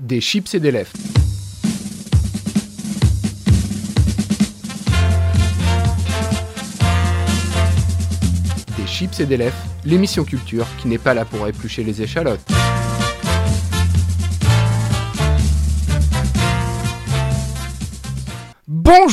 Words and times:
des 0.00 0.20
chips 0.20 0.54
et 0.54 0.60
des 0.60 0.70
lèvres. 0.70 0.92
Des 8.76 8.86
chips 8.86 9.20
et 9.20 9.26
des 9.26 9.36
lèvres, 9.36 9.56
l'émission 9.84 10.24
culture 10.24 10.66
qui 10.80 10.88
n'est 10.88 10.98
pas 10.98 11.14
là 11.14 11.24
pour 11.24 11.46
éplucher 11.46 11.84
les 11.84 12.00
échalotes. 12.02 12.40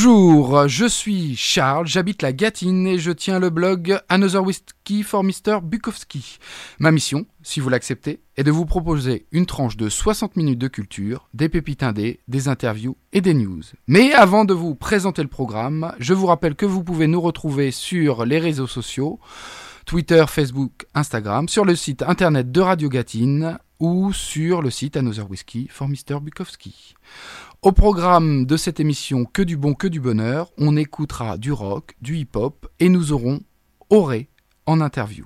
Bonjour, 0.09 0.69
je 0.69 0.85
suis 0.85 1.35
Charles, 1.35 1.85
j'habite 1.85 2.21
la 2.21 2.31
Gâtine 2.31 2.87
et 2.87 2.97
je 2.97 3.11
tiens 3.11 3.39
le 3.39 3.49
blog 3.49 3.99
Another 4.07 4.41
Whiskey 4.41 5.03
for 5.03 5.21
Mr. 5.21 5.59
Bukowski. 5.61 6.37
Ma 6.79 6.91
mission, 6.91 7.25
si 7.43 7.59
vous 7.59 7.67
l'acceptez, 7.67 8.21
est 8.37 8.45
de 8.45 8.51
vous 8.51 8.65
proposer 8.65 9.25
une 9.33 9.45
tranche 9.45 9.75
de 9.75 9.89
60 9.89 10.37
minutes 10.37 10.59
de 10.59 10.69
culture, 10.69 11.27
des 11.33 11.49
pépites 11.49 11.83
indés, 11.83 12.21
des 12.29 12.47
interviews 12.47 12.95
et 13.11 13.19
des 13.19 13.33
news. 13.33 13.63
Mais 13.87 14.13
avant 14.13 14.45
de 14.45 14.53
vous 14.53 14.75
présenter 14.75 15.23
le 15.23 15.27
programme, 15.27 15.91
je 15.99 16.13
vous 16.13 16.27
rappelle 16.27 16.55
que 16.55 16.65
vous 16.65 16.85
pouvez 16.85 17.07
nous 17.07 17.19
retrouver 17.19 17.71
sur 17.71 18.25
les 18.25 18.39
réseaux 18.39 18.65
sociaux, 18.65 19.19
Twitter, 19.85 20.23
Facebook, 20.29 20.85
Instagram, 20.93 21.49
sur 21.49 21.65
le 21.65 21.75
site 21.75 22.01
internet 22.01 22.49
de 22.49 22.61
Radio 22.61 22.87
Gâtine 22.87 23.59
ou 23.79 24.13
sur 24.13 24.61
le 24.61 24.69
site 24.69 24.95
Another 24.97 25.29
Whiskey 25.29 25.67
for 25.69 25.87
Mr. 25.89 26.21
Bukowski. 26.21 26.95
Au 27.67 27.73
programme 27.73 28.45
de 28.45 28.55
cette 28.55 28.79
émission 28.79 29.25
Que 29.25 29.41
du 29.41 29.57
bon, 29.57 29.73
que 29.73 29.87
du 29.87 29.99
bonheur, 29.99 30.53
on 30.57 30.77
écoutera 30.77 31.37
du 31.37 31.51
rock, 31.51 31.97
du 32.01 32.15
hip-hop 32.15 32.65
et 32.79 32.87
nous 32.87 33.11
aurons 33.11 33.41
Auré 33.89 34.29
en 34.65 34.79
interview. 34.79 35.25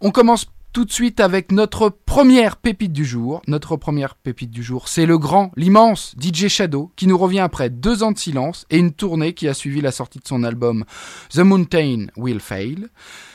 On 0.00 0.12
commence 0.12 0.46
tout 0.72 0.84
de 0.84 0.92
suite 0.92 1.18
avec 1.18 1.50
notre 1.50 1.88
première 1.88 2.56
pépite 2.56 2.92
du 2.92 3.04
jour. 3.04 3.42
Notre 3.48 3.76
première 3.76 4.14
pépite 4.14 4.52
du 4.52 4.62
jour, 4.62 4.86
c'est 4.86 5.04
le 5.04 5.18
grand, 5.18 5.50
l'immense 5.56 6.14
DJ 6.22 6.46
Shadow 6.46 6.92
qui 6.94 7.08
nous 7.08 7.18
revient 7.18 7.40
après 7.40 7.70
deux 7.70 8.04
ans 8.04 8.12
de 8.12 8.18
silence 8.18 8.64
et 8.70 8.78
une 8.78 8.92
tournée 8.92 9.34
qui 9.34 9.48
a 9.48 9.54
suivi 9.54 9.80
la 9.80 9.90
sortie 9.90 10.20
de 10.20 10.28
son 10.28 10.44
album 10.44 10.84
The 11.30 11.40
Mountain 11.40 12.06
Will 12.16 12.38
Fail. 12.38 12.86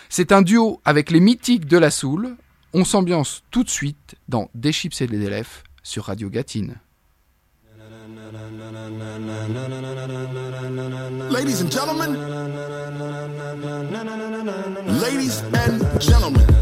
C'est 0.08 0.32
un 0.32 0.44
duo 0.44 0.80
avec 0.86 1.12
les 1.12 1.20
mythiques 1.20 1.66
de 1.66 1.78
la 1.78 1.92
soul. 1.92 2.38
On 2.74 2.86
s'ambiance 2.86 3.44
tout 3.52 3.66
de 3.66 3.70
suite 3.70 4.16
dans 4.30 4.50
Des 4.56 4.72
chips 4.72 5.02
et 5.02 5.08
des 5.08 5.22
élèves 5.26 5.64
sur 5.84 6.06
Radio 6.06 6.30
Gatine. 6.30 6.80
Ladies 11.32 11.62
and 11.62 11.72
gentlemen, 11.72 12.14
ladies 15.02 15.42
and 15.42 16.00
gentlemen, 16.00 16.59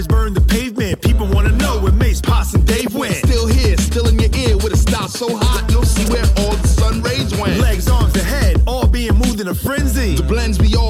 Tires 0.00 0.06
burn 0.06 0.34
the 0.34 0.40
pavement. 0.40 1.02
People 1.02 1.26
wanna 1.26 1.52
know 1.52 1.78
where 1.78 1.92
Mace, 1.92 2.20
Poss, 2.20 2.54
and 2.54 2.66
Dave 2.66 2.94
went. 2.94 3.16
Still 3.16 3.46
here, 3.46 3.76
still 3.76 4.08
in 4.08 4.18
your 4.18 4.30
ear 4.34 4.56
with 4.56 4.72
a 4.72 4.76
style 4.76 5.08
so 5.08 5.36
hot, 5.36 5.70
you'll 5.70 5.84
see 5.84 6.10
where 6.10 6.24
all 6.38 6.56
the 6.56 6.68
sun 6.68 7.02
rays 7.02 7.34
went. 7.36 7.60
Legs, 7.60 7.88
arms, 7.88 8.14
and 8.14 8.24
head, 8.24 8.62
all 8.66 8.86
being 8.86 9.14
moved 9.14 9.40
in 9.40 9.48
a 9.48 9.54
frenzy. 9.54 10.16
The 10.16 10.22
blends 10.22 10.58
be 10.58 10.74
all 10.74 10.89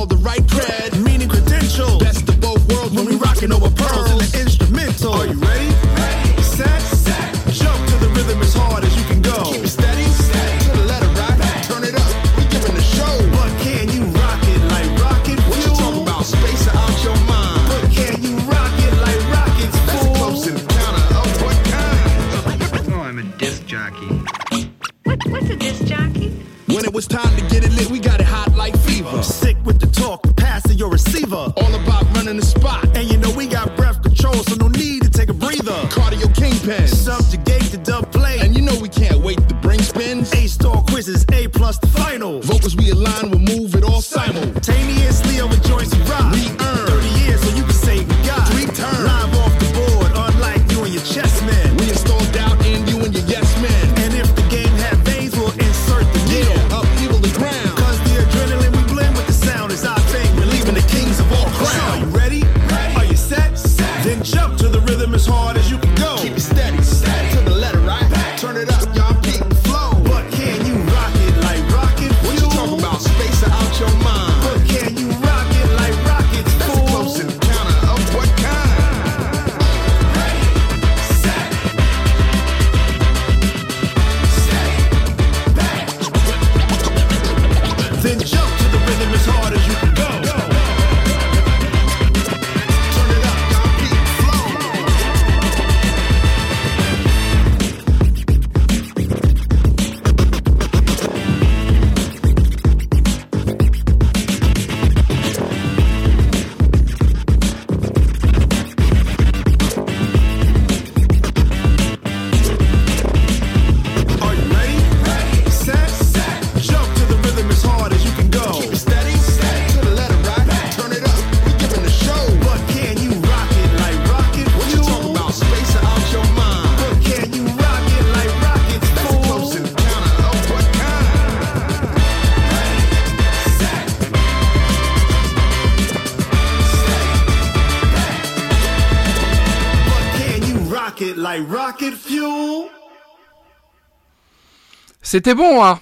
C'était 145.13 145.35
bon, 145.35 145.65
hein 145.65 145.81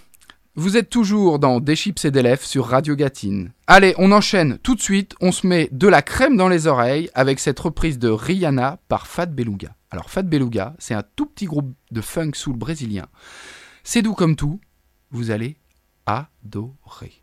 Vous 0.55 0.79
êtes 0.79 0.89
toujours 0.89 1.39
dans 1.39 1.61
Des 1.61 1.77
chips 1.77 2.03
et 2.07 2.11
des 2.11 2.23
lèvres 2.23 2.47
sur 2.47 2.65
Radio 2.65 2.97
Gatine. 2.97 3.53
Allez, 3.67 3.95
on 3.99 4.11
enchaîne 4.11 4.57
tout 4.63 4.75
de 4.75 4.81
suite, 4.81 5.15
on 5.21 5.33
se 5.33 5.47
met 5.47 5.69
de 5.71 5.87
la 5.87 6.01
crème 6.01 6.39
dans 6.39 6.49
les 6.49 6.67
oreilles 6.67 7.11
avec 7.13 7.39
cette 7.39 7.61
reprise 7.61 7.99
de 7.99 8.09
Rihanna 8.09 8.79
par 8.89 9.07
Fat 9.07 9.27
Beluga. 9.27 9.77
Alors 9.91 10.09
Fat 10.09 10.23
Beluga, 10.23 10.75
c'est 10.79 10.95
un 10.95 11.03
tout 11.15 11.27
petit 11.27 11.45
groupe 11.45 11.75
de 11.91 12.01
funk 12.01 12.31
soul 12.33 12.57
brésilien. 12.57 13.05
C'est 13.85 14.01
doux 14.01 14.15
comme 14.15 14.35
tout, 14.35 14.61
vous 15.11 15.31
allez 15.31 15.59
adorer. 16.07 17.23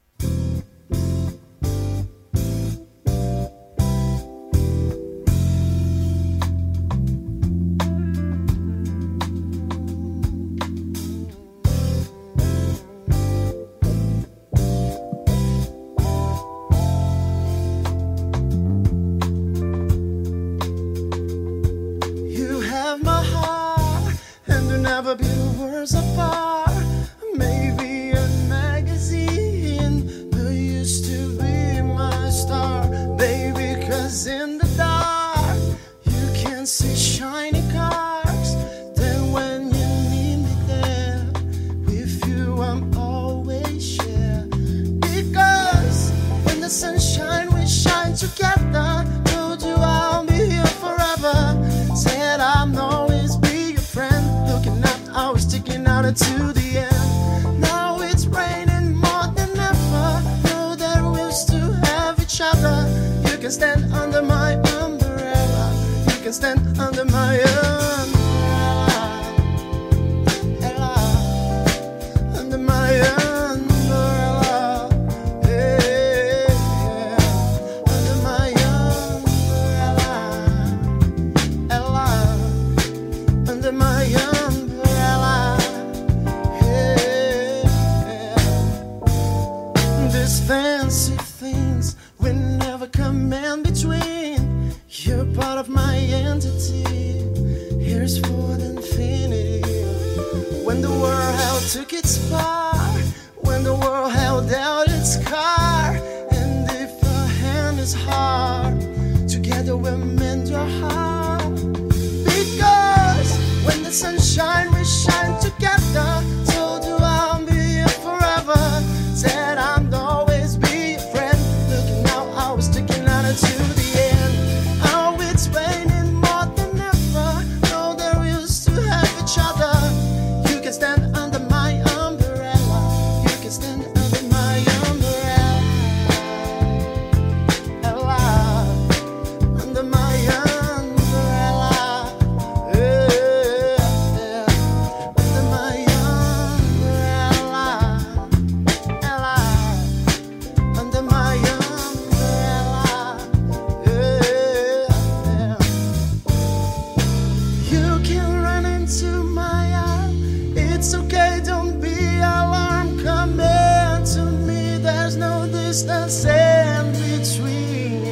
distance 165.52 166.26
in 166.26 166.92
between. 166.92 168.06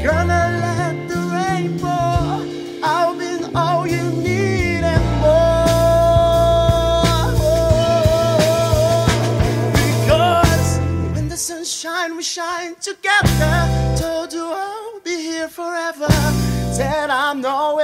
You're 0.00 0.12
gonna 0.12 0.44
let 0.66 1.08
the 1.08 1.20
rain 1.36 1.78
pour. 1.78 2.44
I'll 2.82 3.16
be 3.18 3.30
all 3.54 3.86
you 3.86 4.02
need 4.12 4.82
and 4.94 5.04
more. 5.20 5.90
Because 9.72 10.78
when 11.14 11.28
the 11.28 11.36
sunshine 11.36 12.16
we 12.16 12.22
shine 12.22 12.74
together, 12.76 13.68
told 13.96 14.32
you 14.32 14.44
I'll 14.44 15.00
be 15.00 15.16
here 15.16 15.48
forever. 15.48 16.08
Said 16.72 17.10
I'm 17.10 17.40
nowhere. 17.40 17.79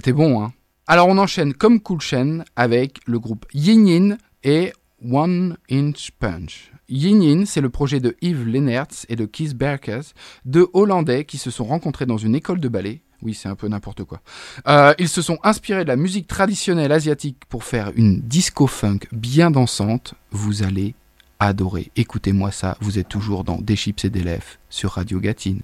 C'était 0.00 0.14
bon, 0.14 0.42
hein. 0.42 0.54
Alors 0.86 1.08
on 1.08 1.18
enchaîne 1.18 1.52
comme 1.52 1.78
Cool 1.78 2.00
Chain 2.00 2.42
avec 2.56 3.00
le 3.04 3.18
groupe 3.18 3.44
Yin 3.52 3.86
Yin 3.86 4.18
et 4.42 4.72
One 5.04 5.58
Inch 5.70 6.10
Punch. 6.18 6.72
Yin 6.88 7.22
Yin, 7.22 7.44
c'est 7.44 7.60
le 7.60 7.68
projet 7.68 8.00
de 8.00 8.16
Yves 8.22 8.46
Lennertz 8.48 9.04
et 9.10 9.16
de 9.16 9.26
Keith 9.26 9.54
Berkes, 9.54 10.14
deux 10.46 10.68
Hollandais 10.72 11.26
qui 11.26 11.36
se 11.36 11.50
sont 11.50 11.64
rencontrés 11.64 12.06
dans 12.06 12.16
une 12.16 12.34
école 12.34 12.60
de 12.60 12.68
ballet. 12.68 13.02
Oui, 13.20 13.34
c'est 13.34 13.50
un 13.50 13.54
peu 13.56 13.68
n'importe 13.68 14.04
quoi. 14.04 14.22
Euh, 14.68 14.94
ils 14.98 15.10
se 15.10 15.20
sont 15.20 15.36
inspirés 15.42 15.84
de 15.84 15.88
la 15.90 15.96
musique 15.96 16.26
traditionnelle 16.26 16.92
asiatique 16.92 17.42
pour 17.50 17.62
faire 17.62 17.92
une 17.94 18.22
disco-funk 18.22 19.00
bien 19.12 19.50
dansante. 19.50 20.14
Vous 20.30 20.62
allez 20.62 20.94
adorer. 21.40 21.90
Écoutez-moi 21.96 22.52
ça, 22.52 22.78
vous 22.80 22.98
êtes 22.98 23.10
toujours 23.10 23.44
dans 23.44 23.60
Des 23.60 23.76
chips 23.76 24.06
et 24.06 24.10
des 24.10 24.22
lèvres 24.22 24.56
sur 24.70 24.92
Radio 24.92 25.20
Gatine. 25.20 25.60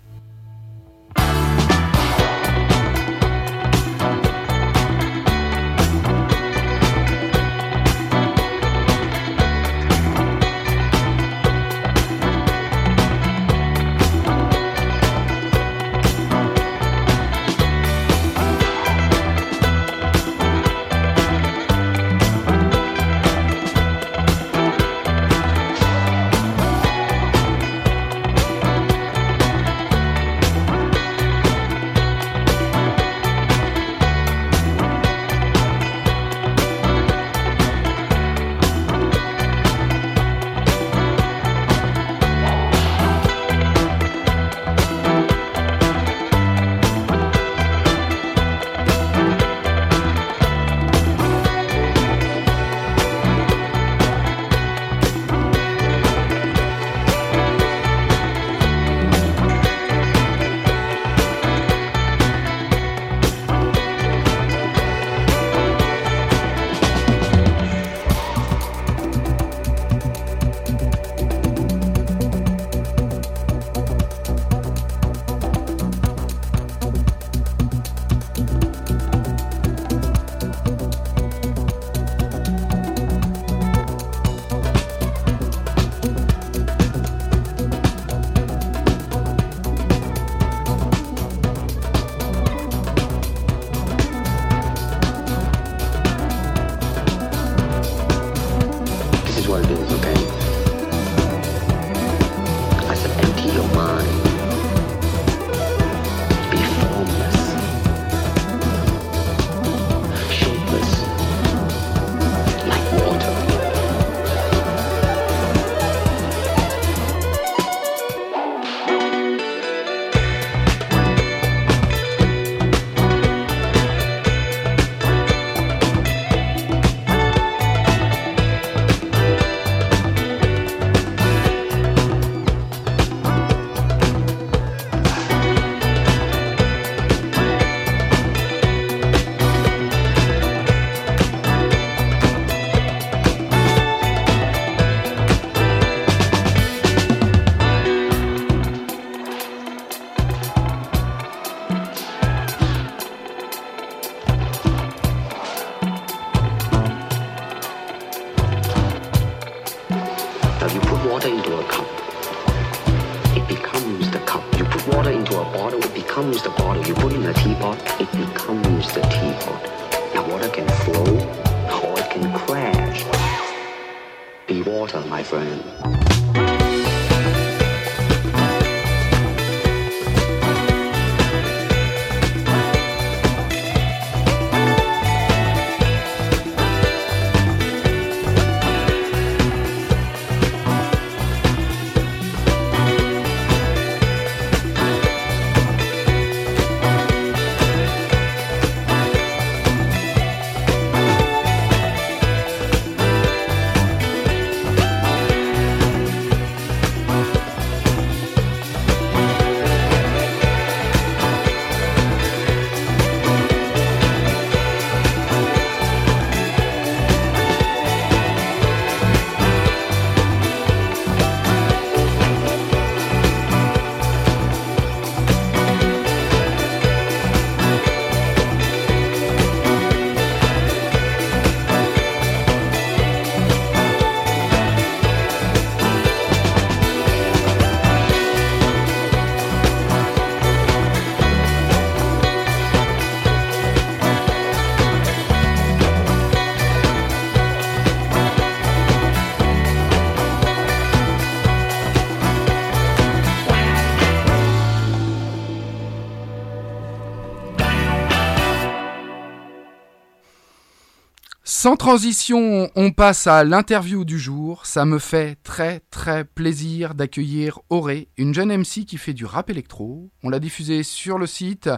Sans 261.66 261.74
transition, 261.74 262.70
on 262.76 262.92
passe 262.92 263.26
à 263.26 263.42
l'interview 263.42 264.04
du 264.04 264.20
jour. 264.20 264.66
Ça 264.66 264.84
me 264.84 265.00
fait 265.00 265.36
très 265.42 265.80
très 265.90 266.24
plaisir 266.24 266.94
d'accueillir 266.94 267.58
Auré, 267.70 268.06
une 268.16 268.32
jeune 268.32 268.56
MC 268.56 268.84
qui 268.86 268.98
fait 268.98 269.14
du 269.14 269.24
rap 269.24 269.50
électro. 269.50 270.08
On 270.22 270.30
l'a 270.30 270.38
diffusé 270.38 270.84
sur 270.84 271.18
le 271.18 271.26
site. 271.26 271.68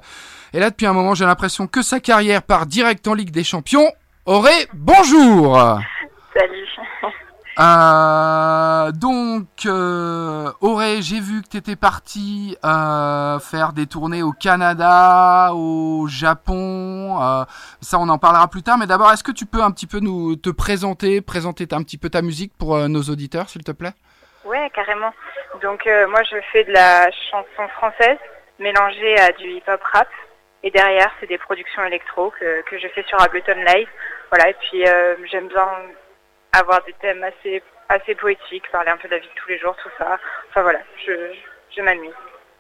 Et 0.53 0.61
là, 0.61 0.69
depuis 0.69 0.85
un 0.85 0.93
moment, 0.93 1.15
j'ai 1.15 1.25
l'impression 1.25 1.67
que 1.67 1.81
sa 1.81 2.01
carrière 2.01 2.43
part 2.43 2.67
direct 2.67 3.09
en 3.09 3.15
Ligue 3.15 3.31
des 3.31 3.45
Champions. 3.45 3.91
Auré, 4.27 4.53
bonjour 4.75 5.57
Salut. 6.35 6.69
Euh, 7.61 8.93
donc, 8.93 9.49
euh, 9.67 10.53
Auré, 10.61 11.03
j'ai 11.03 11.19
vu 11.19 11.43
que 11.43 11.49
tu 11.49 11.57
étais 11.57 11.75
parti 11.75 12.57
euh, 12.65 13.41
faire 13.41 13.73
des 13.73 13.87
tournées 13.87 14.23
au 14.23 14.31
Canada, 14.31 15.51
au 15.55 16.07
Japon. 16.07 17.21
euh, 17.21 17.45
ça, 17.81 17.99
on 17.99 18.09
en 18.09 18.19
parlera 18.19 18.47
plus 18.47 18.63
tard. 18.63 18.79
Mais 18.79 18.87
d'abord, 18.87 19.11
est-ce 19.13 19.25
que 19.25 19.33
tu 19.33 19.45
peux 19.45 19.61
un 19.61 19.73
petit 19.73 19.89
peu 19.89 19.99
nous 19.99 20.37
te 20.37 20.51
présenter, 20.51 21.21
présenter 21.21 21.67
un 21.73 21.83
petit 21.83 21.99
peu 21.99 22.11
ta 22.11 22.23
musique 22.23 22.53
pour 22.57 22.77
euh, 22.77 22.87
nos 22.87 23.03
auditeurs, 23.03 23.49
s'il 23.49 23.65
te 23.65 23.73
plaît? 23.73 23.95
Ouais, 24.45 24.71
carrément. 24.73 25.13
Donc 25.61 25.87
euh, 25.87 26.07
moi 26.09 26.23
je 26.31 26.37
fais 26.53 26.65
de 26.65 26.73
la 26.73 27.11
chanson 27.31 27.69
française 27.77 28.19
mélangée 28.59 29.19
à 29.19 29.33
du 29.33 29.49
hip-hop 29.51 29.81
rap. 29.93 30.09
Et 30.63 30.71
derrière, 30.71 31.11
c'est 31.19 31.27
des 31.27 31.39
productions 31.39 31.85
électro 31.85 32.33
que, 32.39 32.63
que 32.63 32.79
je 32.79 32.89
fais 32.95 33.05
sur 33.09 33.21
Ableton 33.21 33.55
Live. 33.67 33.89
Voilà, 34.31 34.51
et 34.51 34.55
puis 34.55 34.87
euh, 34.87 35.17
j'aime 35.31 35.49
bien 35.49 35.67
avoir 36.53 36.83
des 36.85 36.95
thèmes 37.01 37.23
assez 37.23 37.63
assez 37.91 38.15
poétiques, 38.15 38.65
parler 38.71 38.91
un 38.91 38.97
peu 38.99 39.09
de 39.09 39.15
la 39.15 39.19
vie 39.19 39.27
de 39.29 39.41
tous 39.41 39.49
les 39.49 39.59
jours, 39.59 39.75
tout 39.83 39.89
ça. 39.97 40.19
Enfin 40.51 40.63
voilà, 40.63 40.81
je, 41.07 41.13
je 41.75 41.81
m'amuse. 41.83 42.13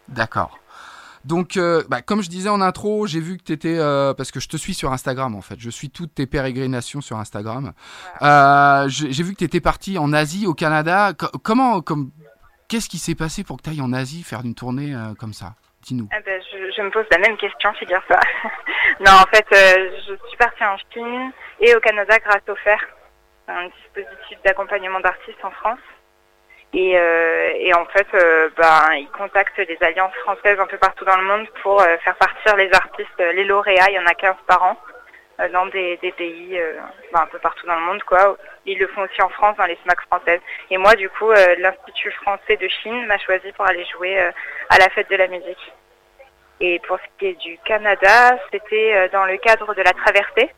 D'accord. 0.08 0.58
Donc, 1.24 1.58
euh, 1.58 1.82
bah, 1.88 2.00
comme 2.00 2.22
je 2.22 2.30
disais 2.30 2.48
en 2.48 2.62
intro, 2.62 3.06
j'ai 3.06 3.20
vu 3.20 3.36
que 3.36 3.42
tu 3.42 3.52
étais... 3.52 3.76
parce 4.16 4.30
que 4.30 4.40
je 4.40 4.48
te 4.48 4.56
suis 4.56 4.72
sur 4.72 4.90
Instagram, 4.92 5.34
en 5.34 5.42
fait. 5.42 5.56
Je 5.58 5.68
suis 5.68 5.90
toutes 5.90 6.14
tes 6.14 6.26
pérégrinations 6.26 7.02
sur 7.02 7.18
Instagram. 7.18 7.72
Euh, 8.22 8.84
j'ai 8.88 9.22
vu 9.22 9.32
que 9.34 9.38
tu 9.38 9.44
étais 9.44 9.60
parti 9.60 9.98
en 9.98 10.14
Asie, 10.14 10.46
au 10.46 10.54
Canada. 10.54 11.12
Co- 11.12 11.28
comment... 11.42 11.82
Comme, 11.82 12.10
Qu'est-ce 12.68 12.88
qui 12.88 12.98
s'est 12.98 13.14
passé 13.14 13.44
pour 13.44 13.56
que 13.58 13.62
tu 13.62 13.70
ailles 13.70 13.80
en 13.82 13.92
Asie 13.92 14.22
faire 14.22 14.40
une 14.44 14.54
tournée 14.54 14.94
euh, 14.94 15.14
comme 15.18 15.32
ça? 15.32 15.54
Dis-nous. 15.82 16.08
Ah 16.12 16.20
ben, 16.24 16.40
je, 16.52 16.70
je 16.76 16.82
me 16.82 16.90
pose 16.90 17.06
la 17.10 17.18
même 17.18 17.36
question, 17.36 17.72
figure 17.74 18.02
ça. 18.08 18.20
non, 19.00 19.12
en 19.12 19.26
fait, 19.34 19.46
euh, 19.52 19.90
je 20.06 20.14
suis 20.28 20.36
partie 20.38 20.64
en 20.64 20.76
Chine 20.92 21.32
et 21.60 21.74
au 21.74 21.80
Canada 21.80 22.18
grâce 22.18 22.42
au 22.48 22.54
FAIR, 22.56 22.78
un 23.48 23.68
dispositif 23.68 24.38
d'accompagnement 24.44 25.00
d'artistes 25.00 25.44
en 25.44 25.50
France. 25.50 25.80
Et, 26.74 26.98
euh, 26.98 27.72
en 27.74 27.86
fait, 27.86 28.06
euh, 28.14 28.50
ben, 28.56 28.92
ils 28.94 29.08
contactent 29.08 29.60
des 29.60 29.78
alliances 29.80 30.14
françaises 30.16 30.60
un 30.60 30.66
peu 30.66 30.76
partout 30.76 31.04
dans 31.04 31.16
le 31.16 31.24
monde 31.24 31.48
pour 31.62 31.80
euh, 31.80 31.96
faire 31.98 32.16
partir 32.16 32.56
les 32.56 32.70
artistes, 32.72 33.18
les 33.18 33.44
lauréats, 33.44 33.88
il 33.88 33.94
y 33.94 33.98
en 33.98 34.06
a 34.06 34.14
15 34.14 34.36
par 34.46 34.62
an, 34.62 34.76
dans 35.52 35.66
des, 35.66 35.96
pays 36.16 36.60
ben, 37.12 37.20
un 37.20 37.26
peu 37.26 37.38
partout 37.38 37.66
dans 37.66 37.76
le 37.76 37.82
monde. 37.82 38.02
quoi. 38.02 38.36
Ils 38.66 38.78
le 38.78 38.88
font 38.88 39.02
aussi 39.02 39.22
en 39.22 39.28
France, 39.28 39.56
dans 39.56 39.66
les 39.66 39.78
SMAC 39.84 40.00
françaises. 40.02 40.40
Et 40.70 40.76
moi, 40.76 40.94
du 40.94 41.08
coup, 41.08 41.30
l'Institut 41.30 42.10
français 42.10 42.56
de 42.56 42.66
Chine 42.68 43.06
m'a 43.06 43.18
choisi 43.18 43.52
pour 43.52 43.64
aller 43.64 43.86
jouer 43.86 44.18
à 44.18 44.78
la 44.78 44.88
fête 44.90 45.08
de 45.08 45.14
la 45.14 45.28
musique. 45.28 45.72
Et 46.60 46.80
pour 46.80 46.98
ce 46.98 47.04
qui 47.18 47.26
est 47.26 47.40
du 47.40 47.56
Canada, 47.64 48.36
c'était 48.50 49.08
dans 49.10 49.26
le 49.26 49.36
cadre 49.36 49.74
de 49.74 49.82
la 49.82 49.92
traversée. 49.92 50.50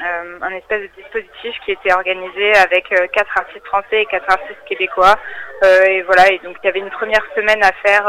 Euh, 0.00 0.38
un 0.42 0.50
espèce 0.52 0.82
de 0.82 0.86
dispositif 1.02 1.54
qui 1.64 1.72
était 1.72 1.92
organisé 1.92 2.54
avec 2.56 2.90
euh, 2.92 3.06
quatre 3.08 3.36
artistes 3.36 3.66
français 3.66 4.02
et 4.02 4.06
quatre 4.06 4.30
artistes 4.30 4.64
québécois. 4.66 5.16
Euh, 5.64 5.82
et 5.84 6.02
voilà, 6.02 6.30
et 6.32 6.38
donc 6.38 6.56
il 6.62 6.66
y 6.66 6.68
avait 6.68 6.78
une 6.78 6.90
première 6.90 7.24
semaine 7.34 7.62
à 7.64 7.72
faire 7.84 8.06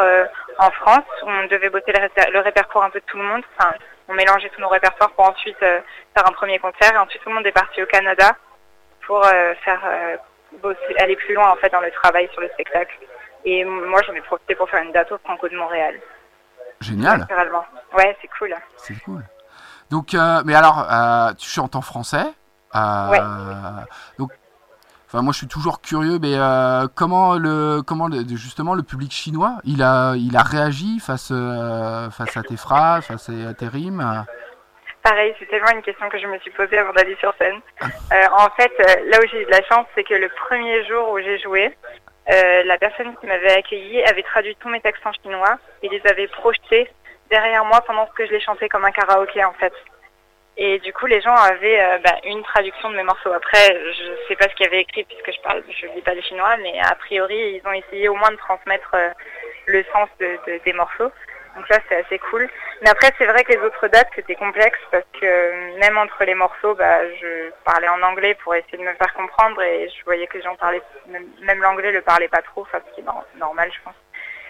en 0.59 0.71
France. 0.71 1.05
On 1.23 1.45
devait 1.47 1.69
bosser 1.69 1.91
le, 1.91 1.99
réper- 1.99 2.31
le 2.31 2.39
répertoire 2.39 2.85
un 2.85 2.89
peu 2.89 2.99
de 2.99 3.05
tout 3.05 3.17
le 3.17 3.23
monde. 3.23 3.43
Enfin, 3.57 3.73
on 4.07 4.13
mélangeait 4.13 4.49
tous 4.49 4.61
nos 4.61 4.67
répertoires 4.69 5.11
pour 5.11 5.27
ensuite 5.29 5.57
faire 5.59 5.83
un 6.27 6.31
premier 6.31 6.59
concert. 6.59 6.93
Et 6.93 6.97
ensuite 6.97 7.21
tout 7.23 7.29
le 7.29 7.35
monde 7.35 7.47
est 7.47 7.51
parti 7.51 7.81
au 7.81 7.85
Canada 7.87 8.35
pour 9.07 9.23
faire 9.25 9.81
bosser, 10.61 10.95
aller 10.99 11.15
plus 11.15 11.33
loin 11.33 11.49
en 11.51 11.55
fait 11.55 11.69
dans 11.71 11.81
le 11.81 11.91
travail 11.91 12.29
sur 12.33 12.41
le 12.41 12.49
spectacle. 12.49 12.95
Et 13.45 13.63
moi 13.65 14.01
j'en 14.05 14.13
ai 14.13 14.21
profité 14.21 14.53
pour 14.55 14.69
faire 14.69 14.83
une 14.83 14.91
date 14.91 15.11
au 15.11 15.17
Franco 15.19 15.47
de 15.47 15.55
Montréal. 15.55 15.99
Génial, 16.81 17.19
Littéralement. 17.21 17.65
Ouais, 17.93 18.15
c'est 18.21 18.27
cool. 18.37 18.55
c'est 18.77 18.97
cool. 19.03 19.21
Donc, 19.91 20.13
euh, 20.13 20.41
mais 20.45 20.53
alors, 20.55 20.85
euh, 20.91 21.33
tu 21.33 21.49
chantes 21.49 21.75
en 21.75 21.81
français. 21.81 22.25
euh, 22.75 23.09
Ouais. 23.09 23.19
Donc, 24.19 24.31
enfin, 25.07 25.21
moi, 25.23 25.33
je 25.33 25.37
suis 25.39 25.47
toujours 25.47 25.81
curieux, 25.81 26.19
mais 26.21 26.33
euh, 26.35 26.87
comment 26.95 27.35
le, 27.35 27.81
comment 27.81 28.07
le- 28.07 28.27
justement 28.35 28.75
le 28.75 28.83
public 28.83 29.11
chinois, 29.11 29.55
il 29.63 29.81
a, 29.81 30.13
il 30.15 30.35
a 30.37 30.43
réagi 30.43 30.99
face, 30.99 31.33
face 32.11 32.37
à 32.37 32.43
tes 32.43 32.57
phrases, 32.57 33.05
face 33.05 33.29
à 33.29 33.53
tes 33.53 33.67
rimes? 33.67 34.25
Pareil, 35.01 35.33
c'est 35.39 35.45
tellement 35.47 35.71
une 35.71 35.81
question 35.81 36.09
que 36.09 36.19
je 36.19 36.27
me 36.27 36.37
suis 36.39 36.51
posée 36.51 36.77
avant 36.77 36.91
d'aller 36.93 37.15
sur 37.19 37.33
scène. 37.39 37.59
Euh, 37.81 38.25
en 38.37 38.49
fait, 38.57 38.71
là 39.09 39.17
où 39.23 39.27
j'ai 39.31 39.41
eu 39.41 39.45
de 39.45 39.51
la 39.51 39.63
chance, 39.63 39.85
c'est 39.95 40.03
que 40.03 40.13
le 40.13 40.29
premier 40.47 40.85
jour 40.87 41.09
où 41.11 41.19
j'ai 41.19 41.39
joué, 41.39 41.75
la 42.27 42.77
personne 42.77 43.15
qui 43.19 43.25
m'avait 43.25 43.53
accueilli 43.57 44.03
avait 44.03 44.21
traduit 44.23 44.55
tous 44.59 44.69
mes 44.69 44.81
textes 44.81 45.03
en 45.07 45.13
chinois 45.23 45.57
et 45.81 45.89
les 45.89 46.01
avait 46.07 46.27
projetés 46.27 46.91
derrière 47.29 47.65
moi 47.65 47.81
pendant 47.81 48.05
que 48.07 48.25
je 48.25 48.31
les 48.31 48.39
chantais 48.41 48.69
comme 48.69 48.85
un 48.85 48.91
karaoké 48.91 49.43
en 49.43 49.53
fait. 49.53 49.73
Et 50.61 50.79
du 50.79 50.91
coup, 50.91 51.05
les 51.05 51.21
gens 51.21 51.35
avaient 51.35 51.81
euh, 51.81 51.99
bah, 51.99 52.15
une 52.25 52.43
traduction 52.43 52.89
de 52.89 52.95
mes 52.97 53.03
morceaux. 53.03 53.31
Après, 53.31 53.65
je 53.93 54.27
sais 54.27 54.35
pas 54.35 54.49
ce 54.49 54.55
qu'il 54.55 54.65
y 54.65 54.67
avait 54.67 54.81
écrit 54.81 55.05
puisque 55.05 55.31
je 55.31 55.39
parle, 55.41 55.63
je 55.69 55.85
lis 55.87 56.01
pas 56.01 56.13
le 56.13 56.21
chinois, 56.21 56.57
mais 56.57 56.77
a 56.81 56.95
priori, 56.95 57.37
ils 57.37 57.61
ont 57.65 57.71
essayé 57.71 58.09
au 58.09 58.15
moins 58.15 58.31
de 58.31 58.35
transmettre 58.35 58.89
euh, 58.93 59.09
le 59.67 59.83
sens 59.93 60.09
de, 60.19 60.37
de- 60.47 60.59
des 60.65 60.73
morceaux. 60.73 61.11
Donc 61.55 61.65
ça, 61.69 61.79
c'est 61.87 61.95
assez 62.05 62.19
cool. 62.19 62.49
Mais 62.81 62.89
après, 62.89 63.11
c'est 63.17 63.25
vrai 63.25 63.43
que 63.45 63.53
les 63.53 63.59
autres 63.59 63.87
dates, 63.87 64.09
c'était 64.15 64.35
complexe 64.35 64.79
parce 64.91 65.05
que 65.19 65.25
euh, 65.25 65.77
même 65.79 65.97
entre 65.97 66.25
les 66.25 66.35
morceaux, 66.35 66.75
bah, 66.75 67.07
je 67.21 67.51
parlais 67.63 67.87
en 67.87 68.01
anglais 68.03 68.35
pour 68.43 68.53
essayer 68.53 68.77
de 68.77 68.83
me 68.83 68.93
faire 68.95 69.13
comprendre 69.13 69.61
et 69.61 69.87
je 69.89 70.03
voyais 70.03 70.27
que 70.27 70.37
les 70.37 70.43
gens 70.43 70.55
parlaient, 70.57 70.81
même, 71.07 71.27
même 71.41 71.61
l'anglais 71.61 71.91
le 71.93 72.01
parlait 72.01 72.27
pas 72.27 72.41
trop, 72.41 72.63
enfin, 72.63 72.79
ce 72.89 72.95
qui 72.95 72.99
est 72.99 73.03
nor- 73.05 73.25
normal, 73.37 73.71
je 73.73 73.79
pense. 73.85 73.95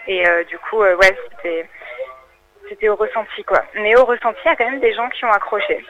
Et 0.08 0.24
du 0.46 0.58
coup, 0.58 0.78
ouais, 0.78 1.16
c'était, 1.30 1.68
c'était 2.70 2.88
au 2.88 2.96
ressenti, 2.96 3.42
quoi. 3.44 3.62
Mais 3.74 3.96
au 3.96 4.04
ressenti, 4.04 4.38
il 4.44 4.48
y 4.48 4.52
a 4.52 4.56
quand 4.56 4.70
même 4.70 4.80
des 4.80 4.94
gens 4.94 5.08
qui 5.10 5.24
ont 5.24 5.32
accroché. 5.32 5.84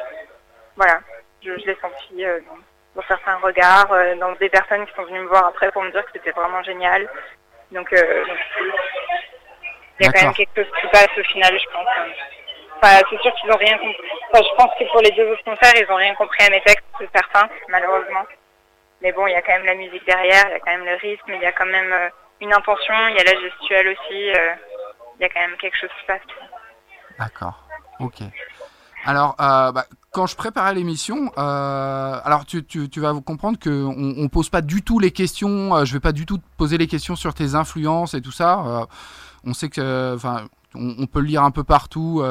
Voilà, 0.77 1.01
je, 1.45 1.53
je 1.59 1.67
l'ai 1.67 1.77
senti 1.81 2.25
euh, 2.25 2.41
dans, 2.49 3.01
dans 3.01 3.07
certains 3.07 3.37
regards, 3.37 3.93
euh, 3.93 4.17
dans 4.17 4.33
des 4.33 4.49
personnes 4.49 4.87
qui 4.87 4.95
sont 4.95 5.05
venues 5.05 5.21
me 5.21 5.29
voir 5.29 5.47
après 5.47 5.71
pour 5.71 5.83
me 5.83 5.91
dire 5.91 6.05
que 6.07 6.13
c'était 6.15 6.31
vraiment 6.31 6.63
génial. 6.63 7.07
Donc, 7.71 7.93
euh, 7.93 8.25
donc, 8.25 8.39
Il 10.01 10.07
y 10.07 10.09
a 10.09 10.13
quand 10.13 10.23
même 10.23 10.33
quelque 10.33 10.65
chose 10.65 10.73
qui 10.81 10.87
passe 10.89 11.19
au 11.19 11.23
final, 11.25 11.53
je 11.59 11.71
pense. 11.71 11.87
Enfin, 12.83 13.03
c'est 13.11 13.21
sûr 13.21 13.35
qu'ils 13.35 13.53
ont 13.53 13.59
rien 13.59 13.77
compris. 13.77 14.11
Enfin, 14.33 14.43
je 14.43 14.57
pense 14.57 14.79
que 14.79 14.85
pour 14.91 15.03
les 15.03 15.11
deux 15.11 15.31
autres 15.31 15.45
concerts, 15.45 15.75
ils 15.77 15.93
ont 15.93 15.97
rien 15.97 16.15
compris 16.15 16.43
à 16.45 16.51
mes 16.51 16.63
textes, 16.63 16.87
c'est 16.99 17.11
certain, 17.15 17.47
malheureusement. 17.69 18.25
Mais 19.03 19.13
bon, 19.13 19.27
il 19.27 19.33
y 19.33 19.37
a 19.37 19.43
quand 19.43 19.53
même 19.53 19.67
la 19.67 19.75
musique 19.75 20.05
derrière, 20.07 20.47
il 20.49 20.53
y 20.53 20.55
a 20.55 20.61
quand 20.61 20.71
même 20.71 20.87
le 20.87 20.95
rythme, 20.95 21.35
il 21.35 21.43
y 21.43 21.47
a 21.47 21.53
quand 21.53 21.67
même 21.67 22.11
une 22.41 22.55
intention, 22.55 22.95
il 23.09 23.17
y 23.17 23.21
a 23.21 23.25
la 23.25 23.41
gestuelle 23.41 23.89
aussi. 23.89 24.33
il 24.33 25.21
y 25.21 25.25
a 25.25 25.29
quand 25.29 25.41
même 25.41 25.57
quelque 25.59 25.77
chose 25.77 25.91
qui 25.99 26.07
passe. 26.07 26.21
D'accord. 27.21 27.63
Ok. 28.01 28.23
Alors, 29.05 29.37
euh, 29.41 29.73
bah, 29.73 29.87
quand 30.11 30.27
je 30.27 30.37
préparais 30.37 30.75
l'émission, 30.75 31.31
euh, 31.39 32.21
alors 32.25 32.45
tu, 32.45 32.65
tu, 32.65 32.89
tu 32.91 33.01
vas 33.01 33.15
comprendre 33.21 33.59
que 33.59 33.71
on, 33.71 34.15
on 34.25 34.29
pose 34.29 34.49
pas 34.51 34.61
du 34.63 34.83
tout 34.83 34.99
les 34.99 35.11
questions. 35.11 35.75
euh, 35.77 35.85
je 35.85 35.93
vais 35.95 36.01
pas 36.01 36.13
du 36.13 36.27
tout 36.27 36.39
te 36.39 36.45
poser 36.57 36.77
les 36.79 36.87
questions 36.87 37.17
sur 37.17 37.33
tes 37.35 37.55
influences 37.55 38.15
et 38.15 38.21
tout 38.21 38.33
ça. 38.33 38.65
euh, 38.67 38.87
on 39.45 39.55
sait 39.55 39.71
que, 39.71 40.15
enfin, 40.15 40.49
on, 40.75 40.97
on 40.99 41.07
peut 41.07 41.21
le 41.21 41.27
lire 41.27 41.43
un 41.45 41.51
peu 41.51 41.65
partout. 41.65 42.23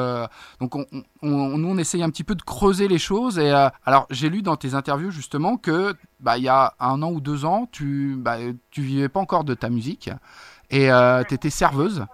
donc, 0.60 0.76
on, 0.76 0.86
nous, 1.22 1.68
on 1.68 1.76
essaye 1.78 2.02
un 2.04 2.10
petit 2.10 2.22
peu 2.24 2.36
de 2.36 2.42
creuser 2.42 2.86
les 2.86 2.98
choses. 2.98 3.38
Et 3.38 3.50
alors, 3.84 4.06
j'ai 4.10 4.28
lu 4.28 4.42
dans 4.42 4.56
tes 4.56 4.74
interviews 4.74 5.10
justement 5.10 5.56
que, 5.56 5.94
bah, 6.20 6.38
il 6.38 6.44
y 6.44 6.48
a 6.48 6.74
un 6.78 7.02
an 7.02 7.10
ou 7.10 7.20
deux 7.20 7.44
ans, 7.44 7.68
tu, 7.72 8.14
bah, 8.16 8.36
tu 8.70 8.82
vivais 8.82 9.08
pas 9.08 9.18
encore 9.20 9.42
de 9.44 9.54
ta 9.54 9.70
musique 9.70 10.08
et 10.70 10.88
tu 11.28 11.34
étais 11.34 11.50
serveuse. 11.50 12.06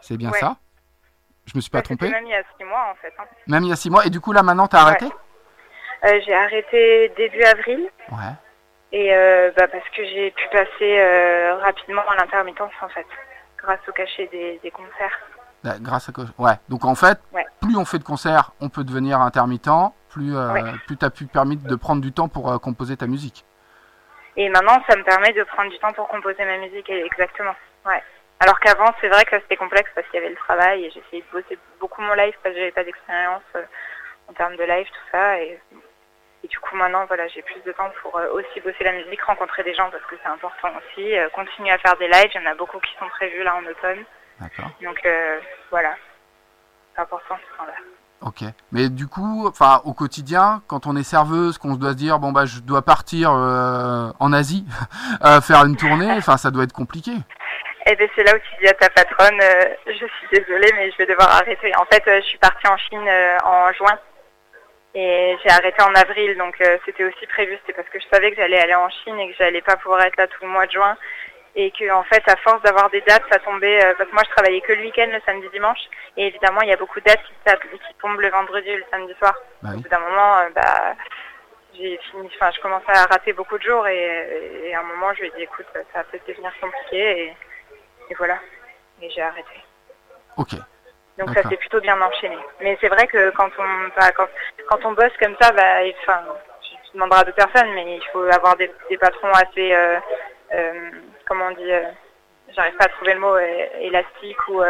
C'est 0.00 0.16
bien 0.16 0.30
Ouais. 0.30 0.40
ça? 0.40 0.56
Je 1.52 1.56
me 1.58 1.60
suis 1.60 1.70
pas 1.70 1.78
Bah, 1.78 1.82
trompé 1.82 2.08
même 2.10 2.24
il 2.26 2.30
y 2.30 2.34
a 2.34 2.42
six 2.58 2.64
mois, 2.64 2.90
en 2.90 2.94
fait. 2.96 3.12
hein. 3.18 3.24
même 3.48 3.64
il 3.64 3.70
y 3.70 3.72
a 3.72 3.76
six 3.76 3.90
mois. 3.90 4.06
Et 4.06 4.10
du 4.10 4.20
coup, 4.20 4.32
là, 4.32 4.42
maintenant, 4.42 4.68
t'as 4.68 4.80
arrêté 4.82 5.06
Euh, 6.04 6.20
j'ai 6.24 6.34
arrêté 6.34 7.12
début 7.16 7.42
avril. 7.42 7.88
Ouais. 8.10 8.32
Et 8.92 9.14
euh, 9.14 9.50
bah, 9.56 9.66
parce 9.68 9.88
que 9.90 10.04
j'ai 10.04 10.30
pu 10.30 10.44
passer 10.52 10.98
euh, 11.00 11.56
rapidement 11.60 12.02
à 12.08 12.16
l'intermittence, 12.16 12.72
en 12.82 12.88
fait, 12.88 13.06
grâce 13.58 13.80
au 13.88 13.92
cachet 13.92 14.26
des, 14.28 14.60
des 14.62 14.70
concerts. 14.70 15.18
Là, 15.64 15.74
Grâce 15.80 16.08
à 16.08 16.12
quoi 16.12 16.24
Ouais. 16.38 16.54
Donc, 16.68 16.84
en 16.84 16.94
fait, 16.94 17.18
Ouais. 17.32 17.44
plus 17.60 17.76
on 17.76 17.84
fait 17.84 17.98
de 17.98 18.04
concerts, 18.04 18.52
on 18.60 18.68
peut 18.68 18.84
devenir 18.84 19.20
intermittent, 19.20 19.68
plus, 20.08 20.34
Ouais. 20.36 20.62
plus 20.86 20.96
t'as 20.96 21.10
pu 21.10 21.26
permis 21.26 21.56
de 21.56 21.74
prendre 21.76 22.00
du 22.00 22.12
temps 22.12 22.28
pour 22.28 22.60
composer 22.60 22.96
ta 22.96 23.06
musique. 23.06 23.44
Et 24.36 24.48
maintenant, 24.48 24.80
ça 24.88 24.96
me 24.96 25.02
permet 25.02 25.32
de 25.32 25.42
prendre 25.42 25.70
du 25.70 25.78
temps 25.80 25.92
pour 25.92 26.08
composer 26.08 26.44
ma 26.44 26.56
musique, 26.58 26.88
exactement. 26.88 27.54
Ouais. 27.84 28.02
Alors 28.40 28.58
qu'avant, 28.58 28.92
c'est 29.00 29.08
vrai 29.08 29.24
que 29.26 29.38
c'était 29.40 29.56
complexe 29.56 29.90
parce 29.94 30.06
qu'il 30.08 30.18
y 30.18 30.22
avait 30.22 30.30
le 30.32 30.36
travail 30.36 30.84
et 30.84 30.90
j'essayais 30.90 31.22
de 31.22 31.30
bosser 31.32 31.58
beaucoup 31.78 32.00
mon 32.00 32.14
live 32.14 32.34
parce 32.42 32.54
que 32.54 32.60
j'avais 32.60 32.72
pas 32.72 32.84
d'expérience 32.84 33.42
euh, 33.54 33.62
en 34.28 34.32
termes 34.32 34.56
de 34.56 34.64
live, 34.64 34.86
tout 34.86 35.10
ça. 35.12 35.38
Et, 35.40 35.60
et 36.42 36.48
du 36.48 36.58
coup, 36.58 36.74
maintenant, 36.74 37.04
voilà, 37.04 37.28
j'ai 37.28 37.42
plus 37.42 37.60
de 37.66 37.72
temps 37.72 37.90
pour 38.00 38.16
euh, 38.16 38.32
aussi 38.32 38.60
bosser 38.60 38.82
la 38.82 38.92
musique, 38.92 39.20
rencontrer 39.22 39.62
des 39.62 39.74
gens 39.74 39.90
parce 39.90 40.04
que 40.04 40.16
c'est 40.22 40.30
important 40.30 40.72
aussi, 40.78 41.18
euh, 41.18 41.28
continuer 41.30 41.70
à 41.70 41.78
faire 41.78 41.96
des 41.98 42.08
lives. 42.08 42.30
Il 42.34 42.40
y 42.40 42.48
en 42.48 42.50
a 42.50 42.54
beaucoup 42.54 42.80
qui 42.80 42.96
sont 42.98 43.08
prévus 43.08 43.42
là 43.42 43.56
en 43.56 43.66
automne. 43.66 44.04
D'accord. 44.40 44.70
Donc 44.82 45.04
euh, 45.04 45.38
voilà, 45.70 45.94
c'est 46.94 47.02
important 47.02 47.36
ce 47.36 47.58
temps-là. 47.58 47.74
Ok. 48.22 48.44
Mais 48.70 48.90
du 48.90 49.06
coup, 49.06 49.46
enfin, 49.48 49.80
au 49.84 49.94
quotidien, 49.94 50.62
quand 50.66 50.86
on 50.86 50.94
est 50.94 51.02
serveuse, 51.02 51.56
qu'on 51.56 51.76
doit 51.76 51.92
se 51.92 51.96
dire, 51.96 52.18
bon, 52.18 52.32
bah, 52.32 52.44
je 52.44 52.60
dois 52.60 52.82
partir 52.82 53.32
euh, 53.32 54.10
en 54.20 54.32
Asie, 54.32 54.66
euh, 55.24 55.40
faire 55.40 55.64
une 55.64 55.76
tournée, 55.76 56.12
enfin, 56.12 56.36
ça 56.36 56.50
doit 56.50 56.64
être 56.64 56.72
compliqué. 56.72 57.12
Eh 57.92 57.96
ben 57.96 58.08
c'est 58.14 58.22
là 58.22 58.36
où 58.36 58.38
tu 58.38 58.62
dis 58.62 58.68
à 58.68 58.74
ta 58.74 58.88
patronne, 58.88 59.40
euh, 59.42 59.74
je 59.84 59.92
suis 59.92 60.28
désolée, 60.32 60.70
mais 60.76 60.92
je 60.92 60.96
vais 60.98 61.06
devoir 61.06 61.28
arrêter. 61.28 61.74
En 61.74 61.84
fait, 61.86 62.06
euh, 62.06 62.20
je 62.20 62.26
suis 62.26 62.38
partie 62.38 62.68
en 62.68 62.76
Chine 62.76 63.04
euh, 63.08 63.36
en 63.42 63.72
juin 63.72 63.98
et 64.94 65.36
j'ai 65.42 65.50
arrêté 65.50 65.82
en 65.82 65.92
avril, 65.96 66.38
donc 66.38 66.54
euh, 66.60 66.78
c'était 66.86 67.02
aussi 67.02 67.26
prévu. 67.26 67.58
C'était 67.60 67.72
parce 67.72 67.88
que 67.88 67.98
je 67.98 68.06
savais 68.12 68.30
que 68.30 68.36
j'allais 68.36 68.60
aller 68.60 68.76
en 68.76 68.88
Chine 68.90 69.18
et 69.18 69.28
que 69.28 69.36
j'allais 69.36 69.60
pas 69.60 69.76
pouvoir 69.76 70.02
être 70.02 70.16
là 70.18 70.28
tout 70.28 70.38
le 70.42 70.50
mois 70.50 70.66
de 70.66 70.70
juin 70.70 70.96
et 71.56 71.72
que 71.72 71.90
en 71.90 72.04
fait, 72.04 72.22
à 72.28 72.36
force 72.36 72.62
d'avoir 72.62 72.90
des 72.90 73.00
dates, 73.00 73.24
ça 73.28 73.40
tombait 73.40 73.80
parce 73.98 74.08
que 74.08 74.14
moi 74.14 74.22
je 74.24 74.30
travaillais 74.36 74.60
que 74.60 74.72
le 74.72 74.82
week-end, 74.82 75.08
le 75.10 75.20
samedi, 75.26 75.48
dimanche, 75.52 75.80
et 76.16 76.28
évidemment 76.28 76.60
il 76.62 76.68
y 76.68 76.72
a 76.72 76.76
beaucoup 76.76 77.00
de 77.00 77.06
dates 77.06 77.24
qui, 77.24 77.94
tombent 78.00 78.20
le 78.20 78.30
vendredi 78.30 78.68
et 78.68 78.76
le 78.76 78.84
samedi 78.88 79.14
soir. 79.18 79.34
Bah 79.62 79.70
Au 79.74 79.80
bout 79.80 79.88
d'un 79.88 79.98
moment, 79.98 80.36
bah 80.54 80.94
j'ai 81.74 81.98
fini, 82.08 82.30
enfin 82.36 82.52
je 82.54 82.60
commençais 82.60 82.92
à 82.94 83.06
rater 83.06 83.32
beaucoup 83.32 83.58
de 83.58 83.64
jours 83.64 83.88
et, 83.88 84.62
et 84.66 84.74
à 84.76 84.78
un 84.78 84.84
moment 84.84 85.12
je 85.14 85.22
lui 85.22 85.26
ai 85.26 85.32
dit 85.38 85.42
écoute, 85.42 85.66
ça 85.72 85.80
va 85.92 86.04
peut-être 86.04 86.28
devenir 86.28 86.52
compliqué 86.60 87.24
et 87.24 87.36
et 88.10 88.14
voilà. 88.14 88.38
Et 89.00 89.08
j'ai 89.10 89.22
arrêté. 89.22 89.64
Ok. 90.36 90.50
Donc 91.18 91.30
ça 91.34 91.48
s'est 91.48 91.56
plutôt 91.56 91.80
bien 91.80 92.00
enchaîné. 92.00 92.38
Mais 92.60 92.76
c'est 92.80 92.88
vrai 92.88 93.06
que 93.06 93.30
quand 93.30 93.50
on 93.58 93.88
bah, 93.96 94.10
quand, 94.16 94.28
quand 94.68 94.84
on 94.84 94.92
bosse 94.92 95.16
comme 95.20 95.36
ça, 95.40 95.52
bah, 95.52 95.80
enfin, 96.02 96.22
tu 96.62 96.94
demanderas 96.94 97.20
à 97.20 97.24
d'autres 97.24 97.46
personnes, 97.46 97.72
mais 97.74 97.96
il 97.96 98.04
faut 98.12 98.22
avoir 98.22 98.56
des, 98.56 98.70
des 98.88 98.96
patrons 98.96 99.32
assez, 99.32 99.74
euh, 99.74 99.98
euh, 100.54 100.90
comment 101.26 101.46
on 101.48 101.50
dit, 101.52 101.72
euh, 101.72 101.84
j'arrive 102.54 102.76
pas 102.76 102.84
à 102.84 102.88
trouver 102.88 103.14
le 103.14 103.20
mot, 103.20 103.38
élastique 103.38 104.48
ou 104.48 104.62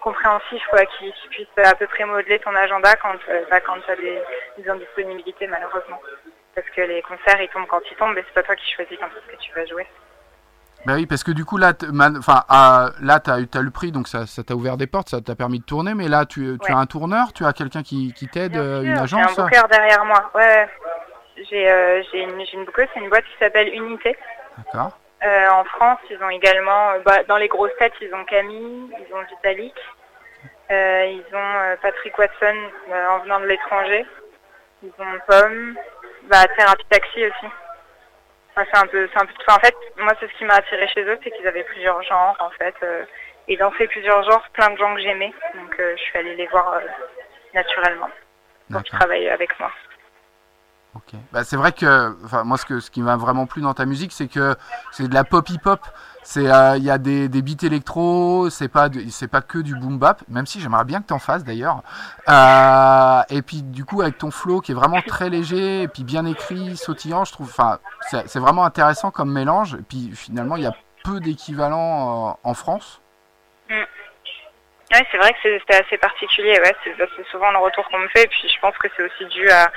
compréhensif, 0.00 0.62
quoi, 0.68 0.84
qui, 0.84 1.12
qui 1.12 1.28
puisse 1.28 1.48
à 1.56 1.74
peu 1.74 1.86
près 1.86 2.04
modeler 2.04 2.38
ton 2.40 2.54
agenda 2.54 2.94
quand, 2.96 3.14
bah, 3.50 3.60
quand 3.60 3.80
tu 3.80 3.90
as 3.90 3.96
des, 3.96 4.20
des 4.58 4.68
indisponibilités, 4.68 5.46
malheureusement. 5.46 6.00
Parce 6.54 6.68
que 6.70 6.82
les 6.82 7.02
concerts, 7.02 7.40
ils 7.40 7.48
tombent 7.48 7.66
quand 7.66 7.80
ils 7.90 7.96
tombent, 7.96 8.18
et 8.18 8.24
c'est 8.26 8.34
pas 8.34 8.42
toi 8.42 8.56
qui 8.56 8.74
choisis 8.74 8.98
quand 8.98 9.06
est-ce 9.06 9.36
que 9.36 9.40
tu 9.40 9.52
vas 9.52 9.64
jouer. 9.64 9.86
Bah 10.86 10.94
oui, 10.96 11.06
parce 11.06 11.24
que 11.24 11.30
du 11.32 11.44
coup, 11.44 11.56
là, 11.56 11.72
t- 11.72 11.86
man- 11.86 12.16
enfin, 12.18 12.42
là, 13.00 13.18
t'as 13.20 13.40
eu, 13.40 13.48
t'as 13.48 13.62
le 13.62 13.70
prix, 13.70 13.90
donc 13.90 14.06
ça, 14.08 14.24
t'a 14.46 14.54
ouvert 14.54 14.76
des 14.76 14.86
portes, 14.86 15.08
ça 15.08 15.20
t'a 15.20 15.34
permis 15.34 15.60
de 15.60 15.64
tourner. 15.64 15.94
Mais 15.94 16.08
là, 16.08 16.26
tu, 16.26 16.58
tu 16.62 16.70
Ouais. 16.70 16.76
as 16.76 16.78
un 16.78 16.86
tourneur, 16.86 17.32
tu 17.32 17.44
as 17.46 17.52
quelqu'un 17.54 17.82
qui, 17.82 18.12
qui 18.12 18.28
t'aide, 18.28 18.56
euh, 18.56 18.82
une 18.82 18.94
J'ai 18.96 19.02
agence. 19.02 19.38
un 19.38 19.42
booker 19.44 19.62
derrière 19.70 20.04
moi. 20.04 20.30
Ouais. 20.34 20.68
J'ai 21.50 21.70
euh, 21.70 22.02
j'ai 22.12 22.22
une, 22.22 22.44
j'ai 22.46 22.54
une 22.54 22.64
bookeuse, 22.64 22.86
c'est 22.94 23.00
une 23.00 23.08
boîte 23.08 23.24
qui 23.24 23.38
s'appelle 23.38 23.68
Unité. 23.74 24.16
D'accord. 24.58 24.98
Euh, 25.24 25.48
en 25.50 25.64
France, 25.64 25.98
ils 26.10 26.22
ont 26.22 26.28
également, 26.30 26.92
bah, 27.04 27.24
dans 27.28 27.38
les 27.38 27.48
grosses 27.48 27.74
têtes, 27.78 27.94
ils 28.02 28.14
ont 28.14 28.24
Camille, 28.24 28.90
ils 28.90 29.14
ont 29.14 29.22
Vitalik, 29.30 29.74
euh, 30.70 31.04
ils 31.06 31.34
ont 31.34 31.76
Patrick 31.80 32.16
Watson 32.18 32.54
en 33.10 33.18
venant 33.20 33.40
de 33.40 33.46
l'étranger, 33.46 34.04
ils 34.82 34.92
ont 34.98 35.18
Pomme, 35.26 35.74
bah, 36.28 36.46
Thérapie 36.56 36.84
Taxi 36.90 37.24
aussi. 37.24 37.52
C'est 38.56 38.76
un 38.76 38.86
peu, 38.86 39.08
c'est 39.12 39.20
un 39.20 39.26
peu, 39.26 39.32
en 39.48 39.58
fait, 39.58 39.74
moi, 39.98 40.12
c'est 40.20 40.30
ce 40.30 40.38
qui 40.38 40.44
m'a 40.44 40.54
attiré 40.54 40.86
chez 40.88 41.02
eux, 41.02 41.18
c'est 41.24 41.30
qu'ils 41.32 41.46
avaient 41.46 41.64
plusieurs 41.64 42.00
genres, 42.02 42.36
en 42.38 42.50
fait, 42.50 42.74
euh, 42.84 43.04
et 43.48 43.56
dans 43.56 43.72
ces 43.76 43.88
plusieurs 43.88 44.22
genres, 44.22 44.44
plein 44.52 44.70
de 44.70 44.78
gens 44.78 44.94
que 44.94 45.00
j'aimais, 45.00 45.32
donc 45.54 45.74
euh, 45.80 45.94
je 45.96 46.02
suis 46.02 46.18
allée 46.18 46.36
les 46.36 46.46
voir 46.46 46.74
euh, 46.74 46.80
naturellement 47.52 48.10
pour 48.70 48.82
qu'ils 48.82 48.96
travaillent 48.96 49.28
avec 49.28 49.58
moi. 49.58 49.72
Ok. 50.94 51.18
Bah, 51.32 51.42
c'est 51.42 51.56
vrai 51.56 51.72
que, 51.72 52.14
enfin, 52.24 52.44
moi, 52.44 52.56
ce, 52.56 52.64
que, 52.64 52.78
ce 52.78 52.90
qui 52.90 53.02
m'a 53.02 53.16
vraiment 53.16 53.46
plu 53.46 53.60
dans 53.60 53.74
ta 53.74 53.84
musique, 53.84 54.12
c'est 54.12 54.28
que 54.28 54.54
c'est 54.92 55.08
de 55.08 55.14
la 55.14 55.24
pop 55.24 55.48
hip-hop. 55.48 55.80
C'est, 56.24 56.50
euh, 56.50 56.78
il 56.78 56.84
y 56.84 56.90
a 56.90 56.96
des, 56.96 57.28
des 57.28 57.42
beats 57.42 57.66
électro, 57.66 58.48
c'est 58.48 58.68
pas, 58.68 58.88
c'est 59.10 59.30
pas 59.30 59.42
que 59.42 59.58
du 59.58 59.74
boom 59.74 59.98
bap, 59.98 60.22
même 60.28 60.46
si 60.46 60.58
j'aimerais 60.58 60.84
bien 60.84 61.02
que 61.02 61.06
t'en 61.06 61.18
fasses 61.18 61.44
d'ailleurs. 61.44 61.82
Euh, 62.30 63.22
et 63.28 63.42
puis, 63.42 63.62
du 63.62 63.84
coup, 63.84 64.00
avec 64.00 64.16
ton 64.16 64.30
flow 64.30 64.62
qui 64.62 64.72
est 64.72 64.74
vraiment 64.74 65.02
très 65.02 65.28
léger, 65.28 65.82
et 65.82 65.88
puis 65.88 66.02
bien 66.02 66.24
écrit, 66.24 66.78
sautillant, 66.78 67.26
je 67.26 67.32
trouve, 67.32 67.50
enfin, 67.50 67.78
c'est, 68.00 68.38
vraiment 68.38 68.64
intéressant 68.64 69.10
comme 69.10 69.30
mélange. 69.30 69.74
Et 69.74 69.82
puis, 69.86 70.12
finalement, 70.14 70.56
il 70.56 70.62
y 70.62 70.66
a 70.66 70.74
peu 71.04 71.20
d'équivalents 71.20 72.30
euh, 72.30 72.32
en 72.42 72.54
France. 72.54 73.02
Oui, 73.68 75.00
c'est 75.10 75.18
vrai 75.18 75.30
que 75.32 75.38
c'était 75.42 75.84
assez 75.84 75.98
particulier. 75.98 76.58
Ouais, 76.60 76.74
c'est 76.84 77.26
souvent 77.30 77.50
le 77.50 77.58
retour 77.58 77.86
qu'on 77.90 77.98
me 77.98 78.08
fait. 78.08 78.24
Et 78.24 78.28
puis 78.28 78.48
je 78.48 78.60
pense 78.60 78.76
que 78.78 78.88
c'est 78.96 79.02
aussi 79.02 79.26
dû 79.26 79.50
à, 79.50 79.70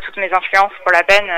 toutes 0.00 0.16
mes 0.16 0.32
influences 0.32 0.72
pour 0.82 0.92
la 0.92 1.02
peine 1.02 1.30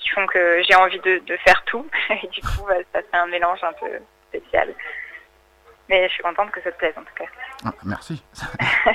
qui 0.00 0.08
font 0.10 0.26
que 0.26 0.62
j'ai 0.68 0.74
envie 0.74 1.00
de, 1.00 1.22
de 1.26 1.36
faire 1.38 1.62
tout. 1.66 1.86
Et 2.10 2.26
du 2.28 2.40
coup, 2.40 2.64
bah, 2.66 2.74
ça 2.92 3.00
fait 3.02 3.16
un 3.16 3.26
mélange 3.26 3.60
un 3.62 3.72
peu 3.74 3.90
spécial. 4.28 4.74
Mais 5.88 6.08
je 6.08 6.12
suis 6.14 6.22
contente 6.22 6.50
que 6.50 6.62
ça 6.62 6.72
te 6.72 6.78
plaise 6.78 6.94
en 6.96 7.02
tout 7.02 7.14
cas. 7.16 7.24
Ah, 7.64 7.72
Merci. 7.84 8.22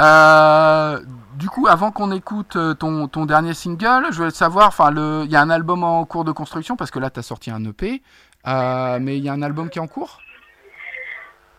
Euh, 0.00 1.00
du 1.34 1.48
coup, 1.48 1.66
avant 1.66 1.90
qu'on 1.90 2.12
écoute 2.12 2.54
euh, 2.54 2.72
ton, 2.74 3.08
ton 3.08 3.26
dernier 3.26 3.52
single, 3.52 4.06
je 4.12 4.18
voulais 4.18 4.30
savoir, 4.30 4.68
enfin, 4.68 4.92
il 4.94 5.30
y 5.30 5.34
a 5.34 5.40
un 5.40 5.50
album 5.50 5.82
en 5.82 6.04
cours 6.04 6.24
de 6.24 6.30
construction 6.30 6.76
parce 6.76 6.92
que 6.92 7.00
là, 7.00 7.10
tu 7.10 7.18
as 7.18 7.24
sorti 7.24 7.50
un 7.50 7.64
EP, 7.64 8.00
euh, 8.46 8.98
mais 9.00 9.16
il 9.16 9.24
y 9.24 9.28
a 9.28 9.32
un 9.32 9.42
album 9.42 9.70
qui 9.70 9.78
est 9.78 9.82
en 9.82 9.88
cours? 9.88 10.20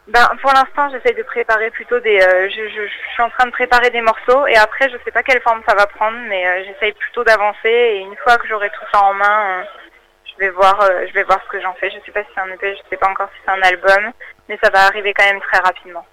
Ben, 0.09 0.27
pour 0.41 0.51
l'instant, 0.51 0.89
j'essaye 0.89 1.15
de 1.15 1.23
préparer 1.23 1.69
plutôt 1.71 1.99
des. 1.99 2.19
euh, 2.19 2.49
je, 2.49 2.67
je- 2.69 2.87
je 2.87 3.13
suis 3.13 3.21
en 3.21 3.29
train 3.29 3.45
de 3.45 3.51
préparer 3.51 3.89
des 3.91 4.01
morceaux 4.01 4.47
et 4.47 4.55
après, 4.57 4.89
je 4.89 4.97
sais 5.05 5.11
pas 5.11 5.23
quelle 5.23 5.41
forme 5.41 5.61
ça 5.67 5.75
va 5.75 5.85
prendre, 5.87 6.17
mais 6.27 6.47
euh, 6.47 6.63
j'essaye 6.65 6.93
plutôt 6.93 7.23
d'avancer. 7.23 7.69
Et 7.69 7.97
une 7.99 8.15
fois 8.17 8.37
que 8.37 8.47
j'aurai 8.47 8.69
tout 8.71 8.85
ça 8.91 9.01
en 9.03 9.13
main, 9.13 9.59
euh, 9.59 9.63
je 10.25 10.39
vais 10.39 10.49
voir, 10.49 10.79
je 11.07 11.13
vais 11.13 11.23
voir 11.23 11.39
ce 11.43 11.49
que 11.49 11.61
j'en 11.61 11.73
fais. 11.75 11.91
Je 11.91 11.99
sais 12.05 12.11
pas 12.11 12.23
si 12.23 12.29
c'est 12.33 12.41
un 12.41 12.51
EP, 12.51 12.75
je 12.75 12.89
sais 12.89 12.97
pas 12.97 13.07
encore 13.09 13.29
si 13.35 13.41
c'est 13.45 13.51
un 13.51 13.61
album, 13.61 14.11
mais 14.47 14.57
ça 14.63 14.69
va 14.71 14.85
arriver 14.85 15.13
quand 15.13 15.25
même 15.25 15.41
très 15.41 15.59
rapidement. 15.59 16.05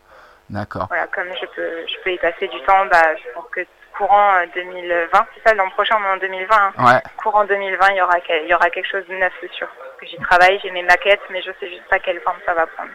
D'accord. 0.51 0.87
Voilà, 0.89 1.07
comme 1.09 1.29
je 1.41 1.47
peux, 1.47 1.87
je 1.89 1.97
peux 2.05 2.13
y 2.13 2.19
passer 2.19 2.49
du 2.49 2.61
temps, 2.63 2.87
bah, 2.87 3.17
je 3.17 3.33
pense 3.35 3.49
que 3.51 3.61
courant 3.97 4.35
euh, 4.35 4.47
2020, 4.55 5.27
c'est 5.35 5.49
ça, 5.49 5.55
l'an 5.55 5.71
prochain, 5.71 5.97
on 5.99 6.05
est 6.05 6.13
en 6.13 6.17
2020. 6.19 6.55
hein. 6.55 6.73
Ouais, 6.87 7.01
Courant 7.17 7.45
2020, 7.47 7.89
il 7.93 7.97
y 7.97 8.03
aura, 8.03 8.21
quel- 8.21 8.43
il 8.45 8.49
y 8.49 8.55
aura 8.55 8.69
quelque 8.71 8.89
chose 8.89 9.07
de 9.09 9.15
neuf, 9.17 9.33
c'est 9.41 9.51
sûr. 9.53 9.69
J'y 10.03 10.19
travaille, 10.19 10.61
j'ai 10.63 10.71
mes 10.71 10.83
maquettes, 10.83 11.23
mais 11.31 11.41
je 11.41 11.51
sais 11.59 11.69
juste 11.69 11.89
pas 11.89 11.99
quelle 11.99 12.21
forme 12.21 12.37
ça 12.45 12.53
va 12.55 12.67
prendre. 12.67 12.91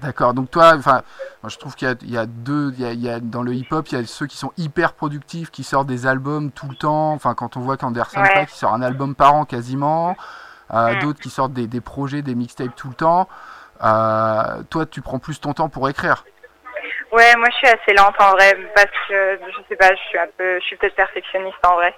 D'accord. 0.00 0.34
Donc 0.34 0.50
toi, 0.50 0.74
enfin, 0.76 1.02
je 1.46 1.56
trouve 1.56 1.74
qu'il 1.74 1.88
y 1.88 1.90
a, 1.90 1.94
il 2.02 2.10
y 2.10 2.18
a 2.18 2.26
deux, 2.26 2.72
il 2.74 2.80
y 2.80 2.86
a, 2.86 2.92
il 2.92 3.00
y 3.02 3.10
a- 3.10 3.20
dans 3.20 3.42
le 3.42 3.54
hip-hop, 3.54 3.86
il 3.88 3.98
y 3.98 4.00
a 4.02 4.06
ceux 4.06 4.26
qui 4.26 4.36
sont 4.36 4.52
hyper 4.56 4.92
productifs, 4.92 5.50
qui 5.50 5.62
sortent 5.64 5.86
des 5.88 6.06
albums 6.06 6.50
tout 6.52 6.68
le 6.68 6.76
temps. 6.76 7.12
Enfin, 7.12 7.34
quand 7.34 7.56
on 7.56 7.60
voit 7.60 7.76
qu'Anderson 7.76 8.20
Ouais. 8.20 8.34
Paak, 8.34 8.50
sort 8.50 8.74
un 8.74 8.82
album 8.82 9.14
par 9.14 9.34
an 9.34 9.44
quasiment, 9.44 10.16
euh, 10.74 10.94
Mm. 10.94 10.98
d'autres 11.00 11.20
qui 11.20 11.30
sortent 11.30 11.52
des, 11.52 11.66
des 11.66 11.80
projets, 11.80 12.22
des 12.22 12.34
mixtapes 12.34 12.74
tout 12.76 12.88
le 12.88 12.94
temps. 12.94 13.28
Euh, 13.84 14.62
toi, 14.70 14.86
tu 14.86 15.02
prends 15.02 15.18
plus 15.18 15.40
ton 15.40 15.52
temps 15.52 15.68
pour 15.68 15.88
écrire. 15.88 16.24
Ouais, 17.12 17.36
moi 17.36 17.46
je 17.50 17.56
suis 17.56 17.68
assez 17.68 17.94
lente 17.94 18.14
en 18.18 18.32
vrai 18.32 18.56
parce 18.74 18.90
que 19.08 19.38
je 19.46 19.62
sais 19.68 19.76
pas, 19.76 19.90
je 19.94 20.00
suis 20.08 20.18
un 20.18 20.26
peu, 20.36 20.58
je 20.60 20.64
suis 20.64 20.76
peut-être 20.76 20.96
perfectionniste 20.96 21.56
en 21.64 21.74
vrai. 21.76 21.94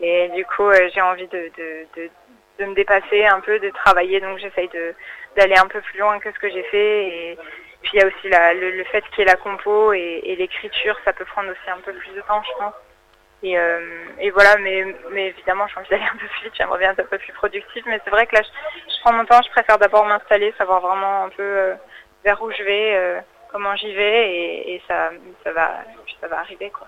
Et 0.00 0.30
du 0.34 0.44
coup, 0.44 0.68
euh, 0.68 0.88
j'ai 0.94 1.00
envie 1.00 1.26
de, 1.26 1.50
de, 1.58 1.86
de, 1.96 2.10
de 2.60 2.64
me 2.66 2.74
dépasser 2.74 3.24
un 3.26 3.40
peu, 3.40 3.58
de 3.58 3.70
travailler, 3.70 4.20
donc 4.20 4.38
j'essaye 4.38 4.68
de 4.68 4.94
d'aller 5.36 5.56
un 5.56 5.66
peu 5.66 5.80
plus 5.80 5.98
loin 5.98 6.18
que 6.18 6.32
ce 6.32 6.38
que 6.38 6.50
j'ai 6.50 6.62
fait. 6.64 7.06
Et 7.08 7.38
puis 7.82 7.92
il 7.94 8.00
y 8.00 8.02
a 8.02 8.06
aussi 8.06 8.28
la, 8.28 8.54
le, 8.54 8.70
le 8.70 8.84
fait 8.84 9.02
qu'il 9.10 9.20
y 9.20 9.22
ait 9.22 9.30
la 9.30 9.36
compo 9.36 9.92
et, 9.92 10.20
et 10.24 10.36
l'écriture, 10.36 10.96
ça 11.04 11.12
peut 11.12 11.24
prendre 11.24 11.50
aussi 11.50 11.70
un 11.70 11.80
peu 11.80 11.92
plus 11.92 12.12
de 12.12 12.20
temps, 12.22 12.42
je 12.42 12.58
pense. 12.58 12.74
Et, 13.42 13.58
euh, 13.58 14.06
et 14.20 14.30
voilà, 14.30 14.56
mais, 14.56 14.86
mais 15.10 15.26
évidemment, 15.26 15.66
j'ai 15.66 15.78
envie 15.78 15.90
d'aller 15.90 16.04
un 16.04 16.16
peu 16.16 16.26
plus 16.26 16.44
vite, 16.44 16.54
j'aimerais 16.56 16.78
bien 16.78 16.92
être 16.92 17.00
un 17.00 17.04
peu 17.04 17.18
plus 17.18 17.32
productive. 17.34 17.84
Mais 17.86 18.00
c'est 18.02 18.10
vrai 18.10 18.26
que 18.26 18.36
là, 18.36 18.42
je, 18.42 18.90
je 18.90 19.00
prends 19.02 19.12
mon 19.12 19.26
temps, 19.26 19.40
je 19.44 19.50
préfère 19.50 19.78
d'abord 19.78 20.06
m'installer, 20.06 20.54
savoir 20.56 20.80
vraiment 20.80 21.24
un 21.24 21.28
peu 21.28 21.42
euh, 21.42 21.74
vers 22.24 22.40
où 22.42 22.50
je 22.52 22.62
vais, 22.62 22.96
euh, 22.96 23.20
comment 23.52 23.76
j'y 23.76 23.92
vais, 23.94 24.30
et, 24.30 24.74
et 24.74 24.82
ça, 24.88 25.10
ça 25.42 25.52
va, 25.52 25.82
ça 26.20 26.28
va 26.28 26.38
arriver 26.38 26.70
quoi. 26.70 26.86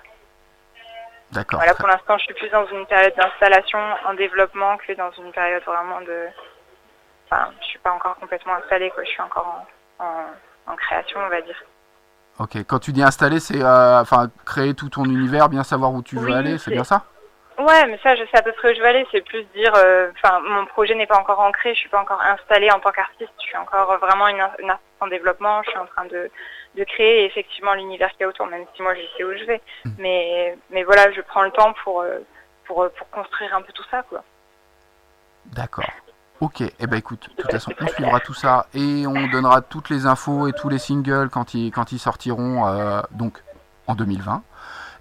D'accord. 1.32 1.59
Voilà, 1.59 1.74
pour 1.74 1.88
l'instant, 1.88 2.16
je 2.18 2.24
suis 2.24 2.35
plus 2.35 2.48
dans 2.50 2.66
une 2.68 2.87
période 2.87 3.14
d'installation, 3.16 3.80
en 4.06 4.14
développement, 4.14 4.76
que 4.78 4.92
dans 4.92 5.11
une 5.11 5.32
période 5.32 5.62
vraiment 5.64 6.00
de. 6.00 6.26
Enfin, 7.29 7.51
je 7.61 7.67
suis 7.67 7.79
pas 7.81 7.91
encore 7.93 8.17
complètement 8.17 8.55
installée, 8.55 8.91
quoi. 8.91 9.03
Je 9.05 9.11
suis 9.11 9.23
encore 9.23 9.67
en, 9.99 10.05
en, 10.05 10.73
en 10.73 10.77
création, 10.77 11.19
on 11.25 11.29
va 11.29 11.41
dire. 11.41 11.61
Ok. 12.39 12.57
Quand 12.67 12.79
tu 12.79 12.93
dis 12.93 13.03
installer, 13.03 13.41
c'est 13.41 13.62
euh, 13.62 14.01
enfin 14.01 14.31
créer 14.45 14.75
tout 14.75 14.89
ton 14.89 15.05
univers, 15.05 15.49
bien 15.49 15.65
savoir 15.65 15.93
où 15.93 16.03
tu 16.03 16.17
veux 16.17 16.35
aller, 16.35 16.59
c'est 16.59 16.71
bien 16.71 16.85
ça? 16.85 17.05
Ouais, 17.59 17.87
mais 17.87 17.99
ça, 18.03 18.15
je 18.15 18.23
sais 18.27 18.37
à 18.37 18.43
peu 18.43 18.53
près 18.53 18.71
où 18.71 18.75
je 18.77 18.83
vais 18.83 18.89
aller. 18.89 19.07
C'est 19.11 19.23
plus 19.23 19.43
dire, 19.55 19.73
euh, 19.77 20.11
enfin, 20.15 20.41
mon 20.41 20.67
projet 20.67 20.95
n'est 20.95 21.07
pas 21.07 21.19
encore 21.19 21.41
ancré. 21.41 21.73
Je 21.75 21.81
suis 21.81 21.89
pas 21.89 22.01
encore 22.01 22.21
installée 22.21 22.71
en 22.71 22.79
tant 22.81 22.93
qu'artiste. 22.93 23.33
Je 23.39 23.47
suis 23.47 23.57
encore 23.57 23.97
vraiment 23.99 24.29
une, 24.29 24.47
une 24.59 24.71
artiste 24.71 24.91
en 25.01 25.07
développement. 25.07 25.62
Je 25.62 25.71
suis 25.71 25.79
en 25.79 25.87
train 25.87 26.05
de, 26.05 26.31
de 26.75 26.85
créer 26.85 27.25
effectivement 27.25 27.73
l'univers 27.73 28.11
qu'il 28.11 28.21
y 28.21 28.25
a 28.25 28.29
autour, 28.29 28.47
même 28.47 28.67
si 28.75 28.83
moi, 28.83 28.95
je 28.95 29.01
sais 29.17 29.25
où 29.25 29.33
je 29.33 29.45
vais. 29.45 29.62
Mais, 29.99 30.57
mais 30.69 30.85
voilà, 30.85 31.11
je 31.12 31.23
prends 31.23 31.43
le 31.43 31.51
temps 31.51 31.73
pour, 31.83 32.03
euh, 32.03 32.19
pour, 32.67 32.87
pour 32.91 33.09
construire 33.09 33.55
un 33.57 33.62
peu 33.62 33.73
tout 33.73 33.87
ça, 33.91 34.03
quoi. 34.03 34.23
D'accord. 35.47 35.87
Ok. 36.40 36.61
Eh 36.61 36.87
ben 36.87 36.96
écoute, 36.96 37.29
de 37.37 37.42
toute 37.42 37.51
façon, 37.51 37.72
on 37.81 37.88
suivra 37.88 38.20
tout 38.20 38.35
ça 38.35 38.66
et 38.75 39.07
on 39.07 39.27
donnera 39.29 39.62
toutes 39.62 39.88
les 39.88 40.07
infos 40.07 40.46
et 40.49 40.53
tous 40.53 40.68
les 40.68 40.79
singles 40.79 41.31
quand 41.31 41.55
ils 41.55 41.70
quand 41.70 41.92
ils 41.92 41.99
sortiront 41.99 42.66
euh, 42.68 43.01
donc 43.12 43.42
en 43.87 43.94
2020. 43.94 44.42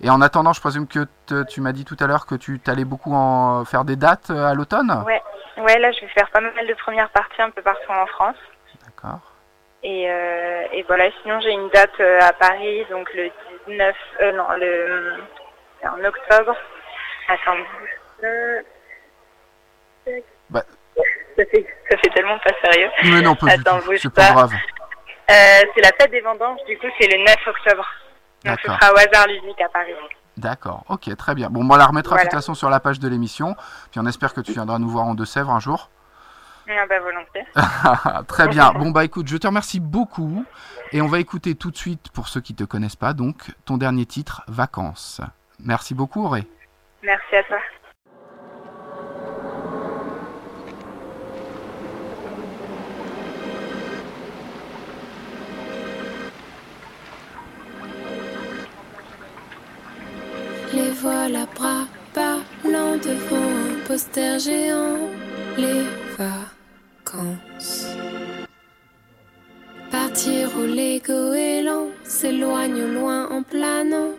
Et 0.02 0.10
en 0.10 0.22
attendant, 0.22 0.54
je 0.54 0.62
présume 0.62 0.88
que 0.88 1.08
te- 1.26 1.44
tu 1.44 1.62
m'as 1.62 1.72
dit 1.72 1.84
tout 1.86 1.98
à 2.00 2.08
l'heure 2.08 2.26
que 2.26 2.36
tu 2.36 2.60
t'allais 2.60 2.86
beaucoup 2.86 3.14
en 3.14 3.66
faire 3.66 3.84
des 3.86 3.96
dates 3.96 4.30
euh, 4.30 4.46
à 4.48 4.54
l'automne? 4.54 4.92
Ouais, 5.06 5.22
ouais, 5.58 5.80
là, 5.80 5.92
je 5.92 6.02
vais 6.02 6.08
faire 6.10 6.30
pas 6.32 6.42
mal 6.42 6.68
de 6.68 6.74
premières 6.76 7.10
parties 7.10 7.42
un 7.42 7.50
peu 7.50 7.62
partout 7.62 7.92
en 7.92 8.06
France. 8.08 8.36
D'accord. 8.86 9.20
Et, 9.84 10.10
euh, 10.10 10.64
et 10.74 10.84
voilà, 10.84 11.06
sinon 11.22 11.40
j'ai 11.42 11.52
une 11.52 11.70
date 11.70 12.00
à 12.00 12.34
Paris, 12.34 12.86
donc 12.90 13.10
le 13.14 13.30
19, 13.68 13.96
euh, 14.22 14.32
non, 14.34 14.48
le, 14.58 15.14
en 15.84 16.04
octobre. 16.04 16.56
Attends. 17.28 17.64
Bah. 20.50 20.64
Ça, 21.38 21.44
fait, 21.52 21.66
ça 21.90 21.98
fait 21.98 22.10
tellement 22.16 22.38
pas 22.40 22.52
sérieux. 22.64 22.90
Mais 23.06 23.22
non, 23.22 23.36
pas 23.36 23.48
du 23.58 23.62
Attends, 23.62 23.80
tout. 23.80 23.86
bouge 23.88 24.00
C'est 24.02 24.14
pas 24.14 24.28
pas. 24.28 24.34
grave. 24.34 24.54
Euh, 24.54 25.34
c'est 25.74 25.82
la 25.82 25.92
fête 26.00 26.12
des 26.12 26.22
vendanges, 26.22 26.60
du 26.68 26.78
coup 26.78 26.88
c'est 27.00 27.08
le 27.08 27.24
9 27.24 27.36
octobre. 27.48 27.86
Donc 28.44 28.60
ce 28.62 28.68
D'accord. 28.68 28.80
sera 28.80 28.94
au 28.94 28.98
hasard 28.98 29.28
ludique 29.28 29.60
à 29.62 29.70
Paris. 29.70 29.94
D'accord, 30.38 30.84
ok, 30.90 31.16
très 31.18 31.34
bien. 31.34 31.50
Bon, 31.50 31.68
on 31.68 31.76
la 31.76 31.86
remettra 31.88 32.18
de 32.18 32.22
toute 32.24 32.32
façon 32.32 32.54
sur 32.54 32.70
la 32.70 32.80
page 32.80 33.00
de 33.00 33.08
l'émission. 33.08 33.56
Puis 33.92 34.00
on 34.00 34.06
espère 34.06 34.34
que 34.34 34.42
tu 34.42 34.52
viendras 34.52 34.78
nous 34.80 34.90
voir 34.90 35.06
en 35.06 35.16
Deux-Sèvres 35.16 35.52
un 35.52 35.60
jour. 35.60 35.90
Ah 36.68 36.84
bah 36.90 37.00
volontiers. 37.00 37.46
très 38.28 38.48
bien. 38.48 38.72
Bon, 38.72 38.90
bah 38.90 39.06
écoute, 39.06 39.28
je 39.28 39.38
te 39.38 39.46
remercie 39.46 39.80
beaucoup. 39.80 40.44
Et 40.94 41.02
on 41.02 41.06
va 41.08 41.20
écouter 41.20 41.54
tout 41.54 41.70
de 41.70 41.78
suite, 41.78 42.10
pour 42.12 42.28
ceux 42.28 42.42
qui 42.42 42.56
te 42.56 42.64
connaissent 42.64 42.96
pas, 42.96 43.14
donc, 43.14 43.52
ton 43.66 43.78
dernier 43.78 44.08
titre, 44.08 44.42
Vacances. 44.48 45.22
Merci 45.60 45.94
beaucoup, 45.94 46.26
Auré. 46.26 46.44
Merci 47.04 47.36
à 47.36 47.44
toi. 47.44 47.58
Les 60.86 60.92
voilà 60.92 61.48
bras 61.56 61.88
ballants 62.14 62.98
devant 62.98 63.50
un 63.70 63.88
poster 63.88 64.38
géant. 64.38 65.10
Les 65.58 65.84
vacances. 66.16 67.88
Partir 69.90 70.50
au 70.60 70.66
Lego 70.68 71.34
élan, 71.34 71.88
s'éloigne 72.04 72.86
loin 72.94 73.28
en 73.32 73.42
planant. 73.42 74.14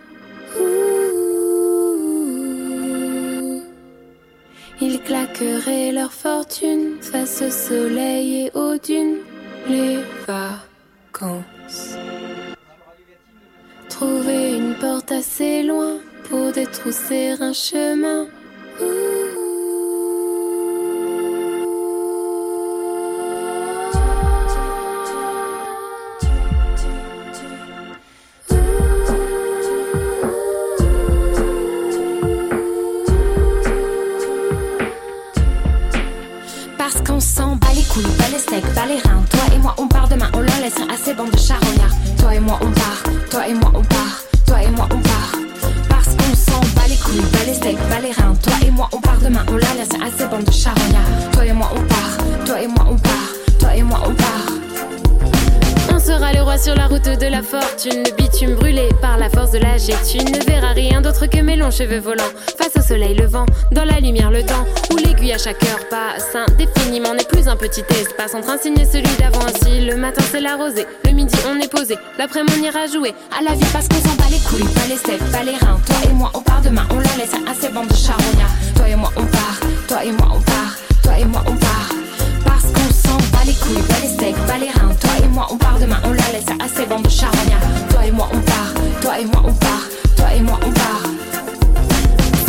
Ils 4.81 5.00
claqueraient 5.02 5.92
leur 5.92 6.12
fortune 6.12 6.96
face 7.00 7.42
au 7.42 7.50
soleil 7.50 8.46
et 8.46 8.50
aux 8.55 8.76
dunes. 8.76 9.18
Les 9.68 9.98
vacances. 10.26 11.96
Trouver 13.88 14.57
une 14.57 14.74
porte 14.74 15.12
assez 15.12 15.62
loin 15.62 15.98
pour 16.28 16.52
détrousser 16.52 17.34
un 17.40 17.52
chemin. 17.52 18.26
Parce 36.78 37.02
qu'on 37.02 37.20
s'en 37.20 37.56
bat 37.56 37.66
les 37.74 37.82
couilles, 37.82 38.02
pas 38.18 38.28
les 38.32 38.38
steaks, 38.38 38.74
pas 38.74 38.86
les 38.86 38.98
reins. 38.98 39.24
Toi 43.30 43.46
et 43.48 43.54
moi, 43.54 43.70
on 43.72 43.82
part 43.82 43.95
on 49.49 49.53
on 49.53 49.57
leur 49.57 49.75
laisse 49.75 49.88
assez 50.03 50.27
bande 50.29 50.44
de 50.44 50.51
charognards. 50.51 51.31
Toi 51.33 51.46
et 51.46 51.53
moi, 51.53 51.70
on 51.75 51.81
part, 51.83 52.44
toi 52.44 52.61
et 52.61 52.66
moi, 52.66 52.87
on 52.88 52.96
part, 52.96 53.33
toi 53.59 53.75
et 53.75 53.83
moi, 53.83 54.03
on 54.07 54.14
part. 54.14 54.46
On 55.94 55.99
sera 55.99 56.33
les 56.33 56.40
rois 56.40 56.59
sur 56.59 56.75
la 56.75 56.87
route 56.87 57.05
de 57.05 57.27
la 57.27 57.42
fortune. 57.42 58.05
Le 58.05 58.14
bitume 58.16 58.55
brûlé 58.55 58.88
par 59.01 59.18
la 59.18 59.29
force 59.29 59.51
de 59.51 59.59
la 59.59 59.77
jet. 59.77 59.96
Tu 60.09 60.18
ne 60.18 60.44
verras 60.44 60.72
rien 60.72 61.01
d'autre 61.01 61.27
que 61.27 61.40
mes 61.40 61.57
longs 61.57 61.70
cheveux 61.70 61.99
volants. 61.99 62.33
Face 62.59 62.77
au 62.77 62.87
soleil 62.87 63.14
levant, 63.14 63.46
dans 63.72 63.85
la 63.85 63.99
lumière 64.01 64.31
le 64.31 64.42
temps. 64.44 64.64
Où 64.92 64.96
l'aiguille 64.96 65.33
à 65.33 65.38
chaque 65.38 65.62
heure 65.64 65.88
passe 65.90 66.35
indéfiniment. 66.35 67.14
N'est 67.14 67.25
plus 67.25 67.49
un 67.49 67.57
petit 67.57 67.85
espace 67.90 68.35
entre 68.35 68.51
un 68.51 68.59
signe 68.59 68.79
et 68.79 68.85
celui 68.85 69.14
d'avant. 69.18 69.44
Ainsi, 69.46 69.81
le 69.81 69.96
matin 69.96 70.22
c'est 70.31 70.40
la 70.40 70.57
rosée. 70.57 70.87
Le 71.05 71.12
midi 71.12 71.35
on 71.49 71.59
est 71.61 71.70
posé. 71.70 71.96
L'après-midi 72.18 72.55
on 72.61 72.64
ira 72.64 72.87
jouer 72.87 73.14
à 73.37 73.42
la 73.42 73.55
vie 73.55 73.66
parce 73.72 73.88
qu'on 73.88 73.96
s'en 73.96 74.14
bat 74.16 74.31
les 74.31 74.38
couilles. 74.38 74.72
Pas 74.75 74.87
les 74.88 74.96
steaks, 74.96 75.33
pas 75.33 75.42
les 75.42 75.57
reins. 75.57 75.81
Toi 75.87 75.96
et 76.09 76.12
moi 76.12 76.31
on 76.35 76.40
part 76.40 76.62
demain. 76.62 76.87
On 76.90 76.96
leur 76.96 77.16
laisse 77.16 77.35
à 77.35 77.55
ces 77.61 77.72
bandes 77.72 77.88
de 77.88 77.94
charognards. 77.94 78.65
Toi 78.76 78.88
et 78.88 78.96
moi 78.96 79.10
on 79.16 79.24
part. 79.24 79.60
Toi 79.88 80.04
et 80.04 80.12
moi 80.12 80.28
on 80.34 80.40
part. 80.40 80.76
Toi 81.02 81.18
et 81.18 81.24
moi 81.24 81.42
on 81.46 81.56
part. 81.56 81.90
Parce 82.44 82.64
qu'on 82.64 82.92
s'en 82.92 83.16
bat 83.32 83.44
les 83.46 83.54
couilles, 83.54 83.82
pas 83.88 84.00
les 84.02 84.08
steaks, 84.08 84.46
pas 84.46 84.58
les 84.58 84.70
reins. 84.70 84.94
Toi 85.00 85.10
et 85.24 85.28
moi 85.28 85.46
on 85.50 85.56
part 85.56 85.78
demain, 85.80 86.00
on 86.04 86.10
la 86.10 86.32
laisse 86.32 86.50
à 86.60 86.68
ces 86.68 86.86
bandes 86.86 87.02
de 87.02 87.10
charognards. 87.10 87.88
Toi 87.90 88.06
et 88.06 88.10
moi 88.10 88.28
on 88.32 88.40
part, 88.40 88.72
toi 89.00 89.18
et 89.18 89.24
moi 89.24 89.42
on 89.44 89.52
part, 89.52 89.86
toi 90.16 90.26
et 90.34 90.40
moi 90.40 90.58
on 90.64 90.70
part. 90.70 91.56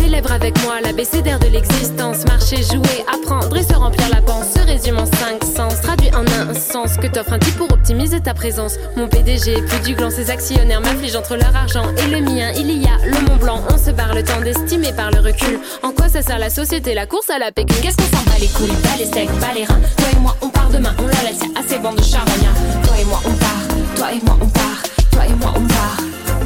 Célèbre 0.08 0.32
avec 0.32 0.64
moi 0.64 0.80
l'abécédaire 0.82 1.38
de 1.38 1.48
l'existence. 1.48 2.24
Marcher, 2.28 2.64
jouer, 2.64 3.04
apprendre 3.14 3.58
et 3.58 3.62
se 3.64 3.74
remplir 3.74 4.08
la 4.10 4.22
panse. 4.22 4.54
Se 4.56 4.66
résume 4.66 5.00
en 5.00 5.06
cinq 5.06 5.44
sens, 5.44 5.82
traduit 5.82 6.10
en 6.16 6.22
un 6.22 6.54
sens 6.54 6.96
que 6.96 7.08
t'offre 7.08 7.34
un 7.34 7.40
type 7.40 7.58
pour 7.58 7.70
optimiser 7.74 8.22
ta 8.22 8.34
présence. 8.34 8.76
Mon 8.96 9.10
PDG, 9.10 9.62
plus 9.64 9.80
du 9.82 9.96
gland, 9.96 10.10
ses 10.10 10.30
actionnaires 10.30 10.80
m'affligent 10.80 11.18
entre 11.18 11.36
leur 11.36 11.54
argent 11.54 11.84
et 11.98 12.08
le 12.10 12.22
mien. 12.22 12.54
Il 12.56 12.72
y 12.82 12.86
a 12.86 13.06
le 13.06 13.20
Mont 13.28 13.36
Blanc, 13.36 13.62
on 13.70 13.78
se 13.78 13.92
barre 13.92 14.16
le 14.16 14.24
temps 14.24 14.40
d'estimer 14.40 14.94
par 14.94 15.12
le 15.12 15.20
recul. 15.20 15.60
En 15.84 15.92
quoi 15.92 16.08
ça 16.08 16.22
sert 16.22 16.40
la 16.40 16.50
société, 16.50 16.94
la 16.94 17.06
course 17.06 17.30
à 17.30 17.38
la 17.38 17.52
pécule? 17.52 17.82
Qu'est-ce 17.82 17.98
qu'on 17.98 18.18
s'en 18.18 18.24
bat 18.24 18.40
les 18.40 18.48
couilles, 18.48 18.82
pas 18.82 18.98
les 18.98 19.08
steaks, 19.08 19.40
pas 19.42 19.54
les 19.54 19.66
reins. 19.66 19.82
Toi 19.98 20.08
et 20.14 20.20
moi 20.22 20.38
on 20.42 20.48
part 20.48 20.70
demain, 20.70 20.96
on 21.00 21.08
la 21.08 21.30
laisse 21.30 21.44
à 21.54 21.68
ces 21.68 21.80
bandes 21.80 21.98
de 21.98 22.04
charognards. 22.04 22.56
Toi 22.86 22.96
et 22.98 23.04
moi 23.04 23.20
on 23.26 23.34
part, 23.34 23.68
toi 23.98 24.08
et 24.14 24.26
moi 24.26 24.38
on 24.42 24.48
part, 24.48 24.84
toi 25.12 25.26
et 25.26 25.36
moi 25.36 25.54
on 25.54 25.68
part. 25.68 25.98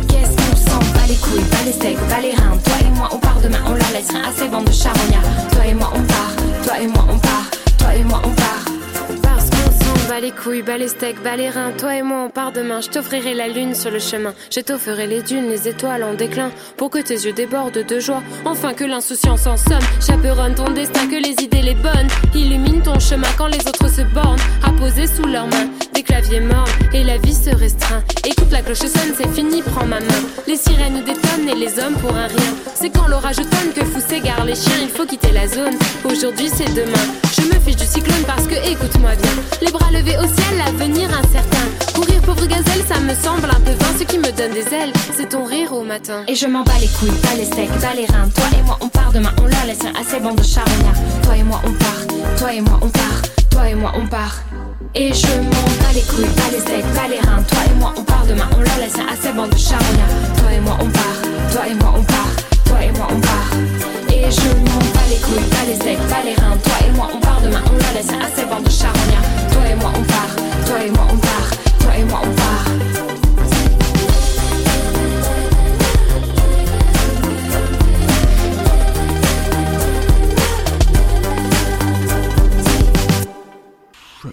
Qu'est-ce 0.08 0.36
qu'on 0.36 0.56
s'en 0.56 0.80
bat 0.80 1.06
les 1.08 1.15
couilles, 1.15 1.47
pas 1.52 1.63
les 1.63 1.74
steaks, 1.74 2.08
pas 2.10 2.21
les 2.21 2.32
reins. 2.32 2.70
On 3.09 3.17
part 3.17 3.39
demain, 3.41 3.57
on 3.65 3.73
la 3.73 3.91
laisse 3.93 4.09
à 4.09 4.31
ces 4.35 4.47
bandes 4.47 4.65
de 4.65 4.71
charognards. 4.71 5.23
Toi 5.51 5.65
et 5.65 5.73
moi 5.73 5.91
on 5.95 6.01
part, 6.03 6.35
toi 6.63 6.79
et 6.79 6.87
moi 6.87 7.05
on 7.09 7.17
part, 7.17 7.49
toi 7.77 7.95
et 7.95 8.03
moi 8.03 8.21
on 8.23 8.29
part. 8.29 8.80
Parce 10.12 10.19
qu'on 10.19 10.28
s'en 10.28 10.28
bat 10.28 10.28
les 10.28 10.32
couilles, 10.32 10.62
bat 10.62 10.78
les 10.78 10.88
steaks, 10.89 11.17
les 11.38 11.50
reins. 11.50 11.71
Toi 11.78 11.95
et 11.95 12.02
moi 12.02 12.24
on 12.26 12.30
part 12.30 12.52
demain, 12.52 12.82
je 12.82 12.89
t'offrirai 12.89 13.34
la 13.34 13.47
lune 13.47 13.74
sur 13.74 13.91
le 13.91 14.00
chemin. 14.00 14.34
Je 14.54 14.60
t'offrirai 14.60 15.08
les 15.08 15.21
dunes, 15.21 15.50
les 15.50 15.69
étoiles 15.69 16.04
en 16.04 16.13
déclin. 16.13 16.52
Pour 16.76 16.89
que 16.89 17.00
tes 17.00 17.13
yeux 17.13 17.32
débordent 17.32 17.86
de 17.86 18.00
joie. 18.00 18.21
Enfin 18.43 18.74
que 18.74 18.84
l'insouciance 18.84 19.47
en 19.47 19.56
somme 19.56 19.80
chaperonne 20.06 20.56
ton 20.56 20.69
destin, 20.71 21.08
que 21.08 21.15
les 21.15 21.36
idées 21.43 21.62
les 21.62 21.76
bonnes 21.76 22.10
illuminent 22.36 22.84
ton 22.84 23.00
chemin 23.00 23.28
quand 23.38 23.47
les 23.47 23.60
autres 23.60 23.89
se 23.89 24.02
bornent. 24.02 24.39
À 24.63 24.71
poser 24.71 25.08
sous 25.08 25.26
leurs 25.26 25.47
mains. 25.47 25.69
Des 25.93 26.04
claviers 26.04 26.41
morts 26.41 26.67
et 26.93 27.04
la 27.04 27.17
vie 27.17 27.36
se 27.36 27.56
restreint. 27.56 28.04
Écoute, 28.26 28.52
la 28.52 28.62
cloche 28.62 28.80
sonne, 28.80 29.13
c'est 29.15 29.32
fini, 29.34 29.62
prends 29.62 29.86
ma 29.86 30.00
main. 30.00 30.21
Les 30.47 30.58
sirènes 30.58 31.04
détonnent 31.06 31.50
et 31.50 31.56
les 31.56 31.80
hommes 31.80 31.95
pour 31.95 32.15
un 32.15 32.28
rien. 32.28 32.54
C'est 32.74 32.89
quand 32.89 33.08
l'orage 33.08 33.38
tonne 33.38 33.74
que 33.76 33.86
fou 33.86 34.00
s'égare 34.00 34.45
les 34.45 34.56
chiens. 34.56 34.80
Il 34.82 34.89
faut 34.89 35.06
quitter 35.06 35.32
la 35.32 35.47
zone. 35.47 35.76
Aujourd'hui, 36.04 36.50
c'est 36.54 36.74
demain. 36.74 37.06
Je 37.36 37.41
me 37.43 37.60
fiche 37.60 37.76
du 37.76 37.86
cyclone 37.86 38.24
parce 38.26 38.47
que, 38.47 38.56
écoute-moi 38.56 39.12
bien. 39.15 39.32
Les 39.62 39.71
bras 39.71 39.91
levés 40.01 40.17
au 40.17 40.27
ciel, 40.27 40.57
l'avenir 40.57 41.09
incertain. 41.09 41.65
Courir, 41.93 42.21
pauvre 42.21 42.45
gazelle, 42.45 42.83
ça 42.87 42.99
me 42.99 43.13
semble 43.13 43.49
un 43.49 43.59
peu 43.61 43.71
vain. 43.71 43.93
Ce 43.97 44.03
qui 44.03 44.17
me 44.17 44.31
donne 44.31 44.53
des 44.53 44.73
ailes, 44.73 44.93
c'est 45.15 45.29
ton 45.29 45.45
rire 45.45 45.73
au 45.73 45.83
matin. 45.83 46.23
Et 46.27 46.35
je 46.35 46.47
m'en 46.47 46.63
bats 46.63 46.79
les 46.79 46.87
couilles, 46.87 47.19
pas 47.21 47.35
les 47.37 47.45
steaks, 47.45 47.79
pas 47.79 47.93
les 47.95 48.05
reins. 48.05 48.29
Toi 48.33 48.45
et 48.57 48.63
moi, 48.63 48.77
on 48.81 48.89
part 48.89 49.11
demain, 49.13 49.31
on 49.39 49.45
leur 49.47 49.65
laisse 49.65 49.83
un 49.85 49.99
assez 49.99 50.19
bon 50.19 50.33
de 50.33 50.43
charognard. 50.43 50.95
Toi 51.23 51.37
et 51.37 51.43
moi, 51.43 51.61
on 51.65 51.73
part, 51.73 52.37
toi 52.37 52.53
et 52.53 52.61
moi, 52.61 52.79
on 52.81 52.89
part, 52.89 53.21
toi 53.51 53.69
et 53.69 53.75
moi, 53.75 53.91
on 53.95 54.07
part. 54.07 54.41
Et 54.95 55.13
je 55.13 55.27
m'en 55.27 55.67
bats 55.81 55.93
les 55.93 56.01
couilles, 56.01 56.35
pas 56.35 56.51
les 56.51 56.59
steaks, 56.59 56.93
pas 56.93 57.07
les 57.07 57.19
reins. 57.19 57.43
Toi 57.43 57.59
et 57.69 57.79
moi, 57.79 57.93
on 57.97 58.03
part 58.03 58.25
demain, 58.27 58.49
on 58.57 58.61
leur 58.61 58.77
laisse 58.77 58.97
un 58.97 59.13
assez 59.13 59.33
bon 59.33 59.47
de 59.47 59.57
charognard. 59.57 60.13
Toi 60.37 60.53
et 60.53 60.59
moi, 60.61 60.77
on 60.81 60.89
part, 60.89 61.21
toi 61.51 61.67
et 61.69 61.75
moi, 61.75 61.93
on 61.95 62.03
part, 62.03 62.33
toi 62.65 62.83
et 62.83 62.91
moi, 62.97 63.07
on 63.11 63.19
part. 63.19 64.11
Et 64.23 64.29
je 64.29 64.49
m'en 64.55 64.79
bats 64.93 65.07
les 65.10 65.17
couilles, 65.17 65.49
pas 65.49 65.65
les 65.67 65.75
steaks, 65.75 65.97
pas 66.07 66.23
les 66.23 66.36
reins. 66.36 66.55
Toi 66.63 66.73
et 66.88 66.91
moi, 66.91 67.10
on 67.12 67.19
part 67.19 67.41
demain, 67.41 67.63
on 67.65 67.71
leur 67.71 67.93
laisse 67.95 68.10
un 68.12 68.19
assez 68.19 68.45
bon 68.45 68.62
de 68.62 68.69
charognard. 68.69 69.23
Toi 69.51 69.67
et 69.67 69.75
moi, 69.75 69.91
on 69.97 70.03
part, 70.03 70.36
toi 70.67 70.84
et 70.86 70.91
moi, 70.91 71.07
on 71.12 71.17
part, 71.17 71.49
toi 71.79 71.97
et 71.97 72.03
moi, 72.03 72.21
on 72.23 72.36
part. 72.36 72.65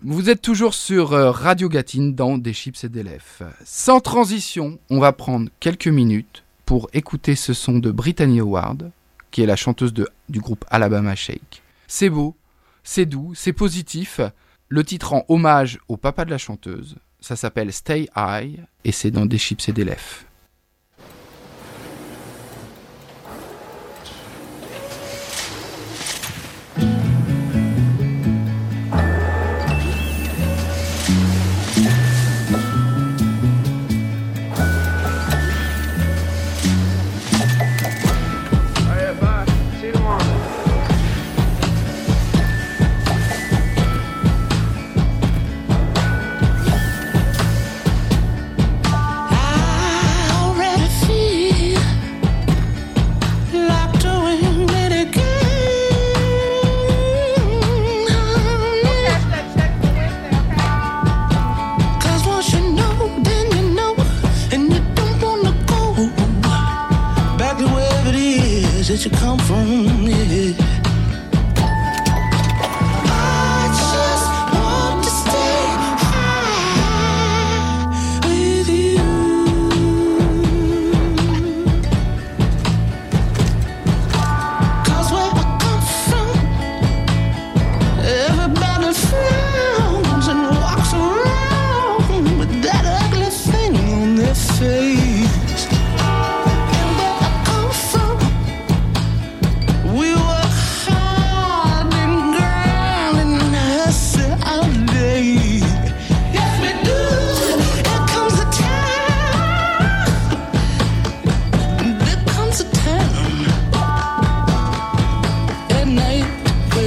Vous 0.03 0.29
êtes 0.29 0.42
toujours 0.42 0.74
sur 0.74 1.14
euh, 1.14 1.31
Radio 1.31 1.70
Gatine 1.70 2.14
dans 2.14 2.37
Des 2.37 2.53
chips 2.53 2.85
et 2.85 2.90
des 2.90 3.03
lèvres. 3.03 3.51
Sans 3.64 4.01
transition, 4.01 4.79
on 4.90 5.01
va 5.01 5.12
prendre 5.12 5.48
quelques 5.61 5.88
minutes 5.88 6.44
pour 6.66 6.90
écouter 6.92 7.35
ce 7.35 7.55
son 7.55 7.79
de 7.79 7.90
Brittany 7.90 8.40
Howard, 8.40 8.90
qui 9.31 9.43
est 9.43 9.47
la 9.47 9.57
chanteuse 9.57 9.93
du 9.93 10.41
groupe 10.41 10.64
Alabama 10.69 11.14
Shake. 11.14 11.62
C'est 11.87 12.11
beau, 12.11 12.37
c'est 12.83 13.07
doux, 13.07 13.33
c'est 13.35 13.53
positif. 13.53 14.21
Le 14.69 14.85
titre 14.85 15.11
rend 15.11 15.25
hommage 15.29 15.79
au 15.88 15.97
papa 15.97 16.25
de 16.25 16.31
la 16.31 16.38
chanteuse. 16.38 16.97
Ça 17.21 17.37
s'appelle 17.37 17.73
Stay 17.73 18.09
High 18.17 18.61
et 18.85 18.93
c'est 18.93 19.11
dans 19.11 19.27
Des 19.27 19.38
chips 19.38 19.69
et 19.69 19.73
des 19.73 19.85
lèvres. 19.85 20.28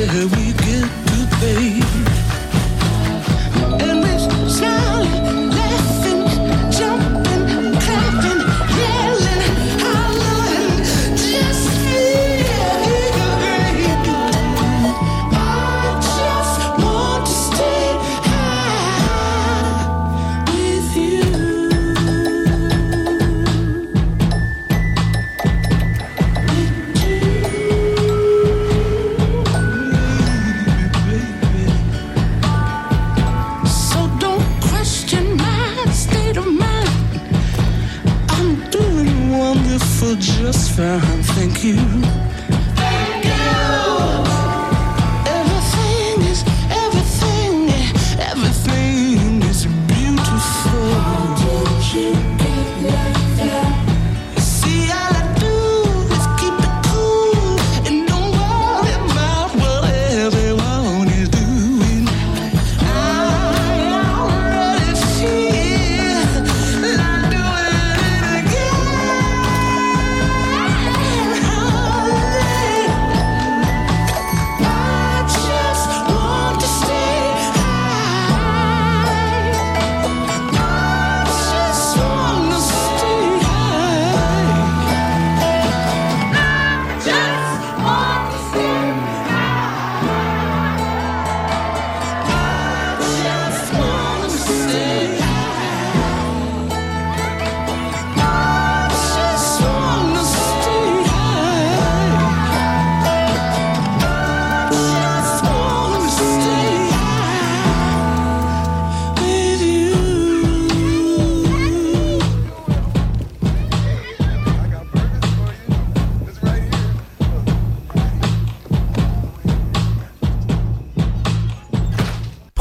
Where 0.08 0.28
we 0.28 0.52
get 0.54 0.90
to 1.08 1.28
pay. 1.40 1.81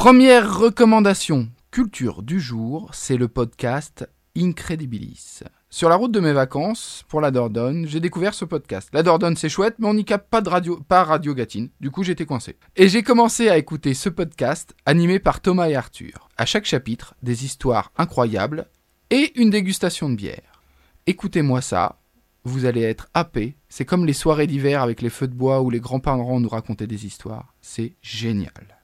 Première 0.00 0.58
recommandation 0.58 1.50
culture 1.70 2.22
du 2.22 2.40
jour, 2.40 2.88
c'est 2.94 3.18
le 3.18 3.28
podcast 3.28 4.08
Incredibilis. 4.34 5.40
Sur 5.68 5.90
la 5.90 5.96
route 5.96 6.10
de 6.10 6.20
mes 6.20 6.32
vacances, 6.32 7.04
pour 7.06 7.20
la 7.20 7.30
Dordogne, 7.30 7.86
j'ai 7.86 8.00
découvert 8.00 8.32
ce 8.32 8.46
podcast. 8.46 8.88
La 8.94 9.02
Dordogne, 9.02 9.36
c'est 9.36 9.50
chouette, 9.50 9.74
mais 9.78 9.86
on 9.86 9.92
n'y 9.92 10.06
capte 10.06 10.30
pas 10.30 10.40
de 10.40 10.48
radio, 10.48 10.80
pas 10.88 11.04
Radio 11.04 11.34
Gatine. 11.34 11.68
Du 11.82 11.90
coup, 11.90 12.02
j'étais 12.02 12.24
coincé. 12.24 12.56
Et 12.76 12.88
j'ai 12.88 13.02
commencé 13.02 13.50
à 13.50 13.58
écouter 13.58 13.92
ce 13.92 14.08
podcast 14.08 14.74
animé 14.86 15.18
par 15.18 15.42
Thomas 15.42 15.68
et 15.68 15.76
Arthur. 15.76 16.30
À 16.38 16.46
chaque 16.46 16.64
chapitre, 16.64 17.14
des 17.22 17.44
histoires 17.44 17.92
incroyables 17.98 18.68
et 19.10 19.38
une 19.38 19.50
dégustation 19.50 20.08
de 20.08 20.14
bière. 20.14 20.62
Écoutez-moi 21.06 21.60
ça, 21.60 22.00
vous 22.44 22.64
allez 22.64 22.84
être 22.84 23.08
happé. 23.12 23.54
C'est 23.68 23.84
comme 23.84 24.06
les 24.06 24.14
soirées 24.14 24.46
d'hiver 24.46 24.80
avec 24.80 25.02
les 25.02 25.10
feux 25.10 25.28
de 25.28 25.34
bois 25.34 25.60
où 25.60 25.68
les 25.68 25.78
grands-parents 25.78 26.40
nous 26.40 26.48
racontaient 26.48 26.86
des 26.86 27.04
histoires. 27.04 27.52
C'est 27.60 27.96
génial. 28.00 28.79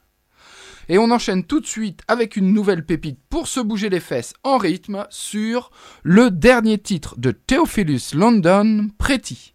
Et 0.89 0.99
on 0.99 1.11
enchaîne 1.11 1.45
tout 1.45 1.61
de 1.61 1.67
suite 1.67 2.03
avec 2.09 2.37
une 2.37 2.53
nouvelle 2.53 2.85
pépite 2.85 3.19
pour 3.29 3.49
se 3.49 3.61
bouger 3.61 3.89
les 3.89 4.01
fesses 4.01 4.35
en 4.45 4.57
rythme 4.57 5.07
sur 5.11 5.71
le 6.03 6.31
dernier 6.31 6.79
titre 6.79 7.19
de 7.19 7.33
Theophilus 7.33 8.15
London, 8.15 8.89
Pretty. 8.99 9.55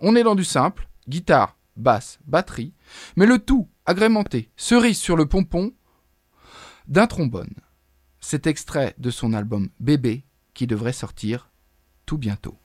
On 0.00 0.16
est 0.16 0.24
dans 0.24 0.34
du 0.34 0.44
simple, 0.44 0.88
guitare, 1.08 1.56
basse, 1.76 2.18
batterie, 2.26 2.72
mais 3.16 3.26
le 3.26 3.38
tout 3.38 3.68
agrémenté, 3.86 4.50
cerise 4.56 4.98
sur 4.98 5.16
le 5.16 5.26
pompon, 5.26 5.72
d'un 6.88 7.06
trombone. 7.06 7.54
C'est 8.20 8.46
extrait 8.46 8.94
de 8.98 9.10
son 9.10 9.32
album 9.32 9.68
Bébé 9.80 10.24
qui 10.54 10.66
devrait 10.66 10.92
sortir 10.92 11.50
tout 12.06 12.18
bientôt. 12.18 12.56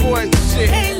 boy 0.00 0.30
shit. 0.52 0.99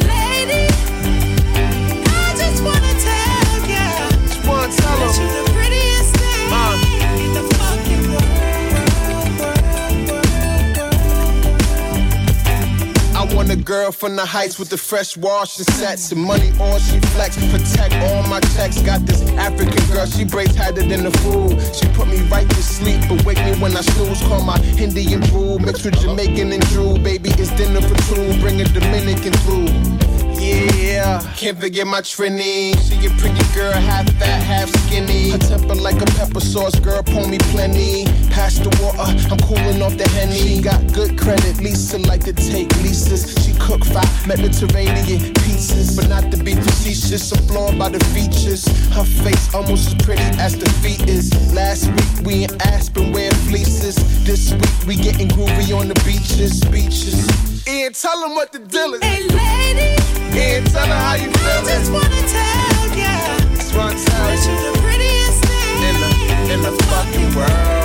Want 13.51 13.61
a 13.61 13.65
girl 13.65 13.93
from 13.93 14.17
the 14.17 14.25
heights 14.25 14.59
with 14.59 14.69
the 14.69 14.77
fresh 14.77 15.17
wash 15.17 15.59
and 15.59 15.67
sets 15.75 16.13
and 16.13 16.21
money 16.23 16.51
on, 16.61 16.79
she 16.81 16.99
flex. 17.13 17.37
Protect 17.51 17.95
all 17.95 18.23
my 18.29 18.41
checks. 18.55 18.81
Got 18.83 19.07
this 19.07 19.23
African 19.33 19.85
girl, 19.93 20.07
she 20.07 20.25
braids 20.25 20.57
harder 20.57 20.83
than 20.83 21.05
the 21.05 21.11
fool. 21.19 21.49
She 21.73 21.87
put 21.89 22.09
me 22.09 22.19
right 22.29 22.49
to 22.49 22.63
sleep, 22.63 23.01
but 23.09 23.25
wake 23.25 23.39
me 23.45 23.53
when 23.61 23.77
I 23.77 23.81
snooze. 23.81 24.21
Call 24.23 24.43
my 24.45 24.59
Indian 24.79 25.21
brew, 25.31 25.59
mixed 25.59 25.85
with 25.85 26.01
Jamaican 26.01 26.53
and 26.53 26.63
Drew. 26.69 26.99
Baby, 26.99 27.31
it's 27.31 27.51
dinner 27.57 27.81
for 27.81 27.97
two. 28.15 28.41
Bring 28.41 28.61
a 28.61 28.65
Dominican 28.65 29.33
through. 29.45 30.10
Yeah, 30.40 31.20
can't 31.37 31.59
forget 31.61 31.87
my 31.87 32.00
Trini. 32.00 32.72
She 32.88 33.07
a 33.07 33.11
pretty 33.20 33.44
girl, 33.55 33.72
half 33.72 34.09
fat, 34.18 34.42
half 34.42 34.70
skinny. 34.87 35.31
Her 35.31 35.38
temper 35.38 35.74
like 35.74 36.00
a 36.00 36.07
pepper 36.16 36.40
sauce, 36.40 36.81
girl, 36.81 37.03
pour 37.03 37.29
me 37.29 37.37
plenty. 37.53 38.07
Pass 38.31 38.59
the 38.59 38.70
water, 38.81 39.12
I'm 39.31 39.38
cooling 39.40 39.83
off 39.83 39.98
the 39.98 40.09
henny. 40.09 40.38
She 40.38 40.62
got 40.62 40.81
good 40.94 41.18
credit, 41.18 41.61
Lisa 41.61 41.98
like 41.98 42.24
to 42.24 42.33
take 42.33 42.74
leases. 42.83 43.37
She 43.44 43.53
cook 43.59 43.85
five 43.85 44.26
Mediterranean 44.26 45.35
pieces, 45.44 45.94
but 45.94 46.09
not 46.09 46.33
to 46.33 46.42
be 46.42 46.55
facetious. 46.55 47.33
I'm 47.33 47.46
floored 47.46 47.79
by 47.79 47.90
the 47.90 48.03
features. 48.07 48.64
Her 48.94 49.05
face 49.05 49.55
almost 49.55 49.88
as 49.88 49.94
pretty 50.03 50.22
as 50.40 50.57
the 50.57 50.70
feet 50.81 51.07
is. 51.07 51.31
Last 51.53 51.88
week 51.88 52.26
we 52.26 52.44
in 52.44 52.62
Aspen 52.62 53.12
wearing 53.12 53.35
fleeces. 53.48 53.97
This 54.24 54.55
week 54.55 54.86
we 54.86 54.97
getting 54.97 55.28
groovy 55.28 55.76
on 55.78 55.88
the 55.88 56.01
beaches, 56.07 56.64
beaches. 56.64 57.49
Ian, 57.69 57.93
tell 57.93 58.21
them 58.21 58.35
what 58.35 58.53
the 58.53 58.59
deal 58.59 58.95
is. 58.95 59.03
Hey, 59.03 59.23
lady, 59.23 60.03
Ian, 60.37 60.65
tell 60.65 60.87
her 60.87 60.95
how 60.95 61.15
you 61.15 61.31
feel. 61.31 61.51
I 61.51 61.63
just 61.65 61.93
wanna 61.93 62.23
tell 62.29 62.99
ya 62.99 63.39
Just 63.55 63.75
wanna 63.77 63.95
tell 63.95 64.27
that 64.27 64.47
you 64.47 64.53
you 64.53 64.73
the 64.73 64.79
prettiest 64.81 65.45
thing 65.45 65.83
in 65.89 65.97
the 66.01 66.53
in 66.55 66.63
the 66.63 66.83
fucking 66.85 67.35
world. 67.35 67.80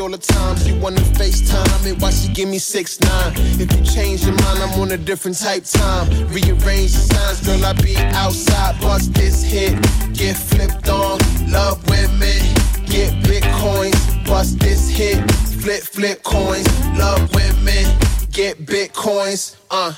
All 0.00 0.10
the 0.10 0.18
time. 0.18 0.56
She 0.56 0.72
wanna 0.72 1.00
FaceTime 1.00 1.86
it 1.86 2.00
why 2.00 2.10
she 2.10 2.32
give 2.32 2.48
me 2.48 2.58
six 2.58 3.00
nine. 3.00 3.32
If 3.60 3.72
you 3.72 3.84
change 3.84 4.24
your 4.24 4.34
mind, 4.42 4.58
I'm 4.62 4.80
on 4.80 4.92
a 4.92 4.96
different 4.96 5.38
type 5.38 5.64
time. 5.64 6.08
Rearrange 6.28 6.92
the 6.92 7.02
signs, 7.12 7.40
girl, 7.46 7.64
I 7.64 7.72
be 7.74 7.96
outside. 7.96 8.80
Bust 8.80 9.14
this 9.14 9.42
hit, 9.42 9.74
get 10.12 10.36
flipped 10.36 10.88
on. 10.88 11.18
Love 11.50 11.78
women, 11.88 12.38
get 12.86 13.12
bitcoins. 13.24 13.98
Bust 14.26 14.58
this 14.58 14.88
hit, 14.88 15.18
flip 15.62 15.82
flip 15.82 16.22
coins. 16.22 16.66
Love 16.98 17.22
women, 17.34 17.84
get 18.30 18.66
bitcoins. 18.66 19.56
Uh. 19.70 19.92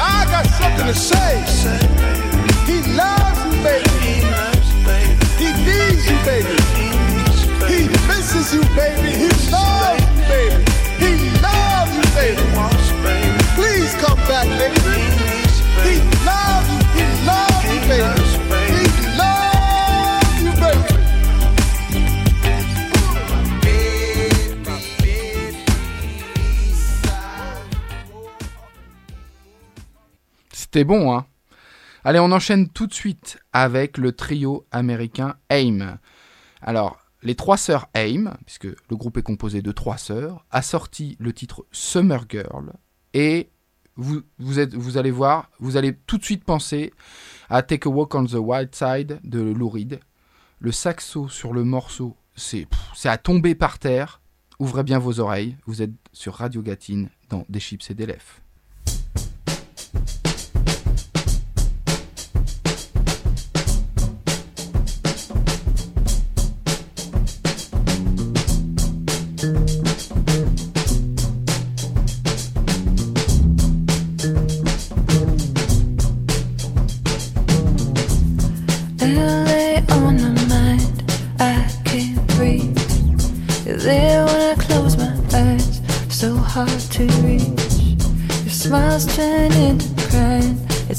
I 0.00 0.24
got 0.30 0.46
something 0.46 0.86
to 0.86 0.94
say. 0.94 1.42
He 2.66 2.82
loves 2.94 3.38
you, 3.44 3.62
baby. 3.62 3.88
He 5.38 5.52
needs 5.64 6.08
you, 6.08 6.16
baby. 6.24 6.87
C'était 30.52 30.84
bon, 30.84 31.12
hein. 31.12 31.26
Allez, 32.04 32.20
on 32.20 32.30
enchaîne 32.30 32.68
tout 32.68 32.86
de 32.86 32.94
suite 32.94 33.38
avec 33.52 33.98
le 33.98 34.12
trio 34.12 34.66
américain 34.70 35.34
AIM. 35.50 35.98
Alors, 36.62 36.97
les 37.22 37.34
trois 37.34 37.56
sœurs 37.56 37.88
AIM, 37.94 38.36
puisque 38.46 38.64
le 38.66 38.96
groupe 38.96 39.16
est 39.16 39.22
composé 39.22 39.62
de 39.62 39.72
trois 39.72 39.98
sœurs, 39.98 40.44
a 40.50 40.62
sorti 40.62 41.16
le 41.18 41.32
titre 41.32 41.66
Summer 41.72 42.24
Girl 42.28 42.72
et 43.14 43.50
vous, 43.96 44.22
vous, 44.38 44.60
êtes, 44.60 44.74
vous 44.74 44.96
allez 44.96 45.10
voir, 45.10 45.50
vous 45.58 45.76
allez 45.76 45.94
tout 46.06 46.18
de 46.18 46.24
suite 46.24 46.44
penser 46.44 46.92
à 47.50 47.62
Take 47.62 47.88
a 47.88 47.90
Walk 47.90 48.14
on 48.14 48.24
the 48.24 48.34
Wild 48.34 48.74
Side 48.74 49.20
de 49.24 49.40
Lou 49.40 49.68
Reed. 49.68 50.00
Le 50.60 50.72
saxo 50.72 51.28
sur 51.28 51.52
le 51.52 51.64
morceau, 51.64 52.16
c'est 52.36 52.68
à 53.04 53.18
tomber 53.18 53.54
par 53.54 53.78
terre. 53.78 54.20
Ouvrez 54.60 54.84
bien 54.84 54.98
vos 54.98 55.20
oreilles, 55.20 55.56
vous 55.66 55.82
êtes 55.82 55.92
sur 56.12 56.34
Radio 56.34 56.62
Gatine 56.62 57.10
dans 57.28 57.44
Des 57.48 57.60
chips 57.60 57.90
et 57.90 57.94
des 57.94 58.06
lèvres. 58.06 58.42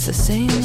the 0.09 0.15
same 0.15 0.58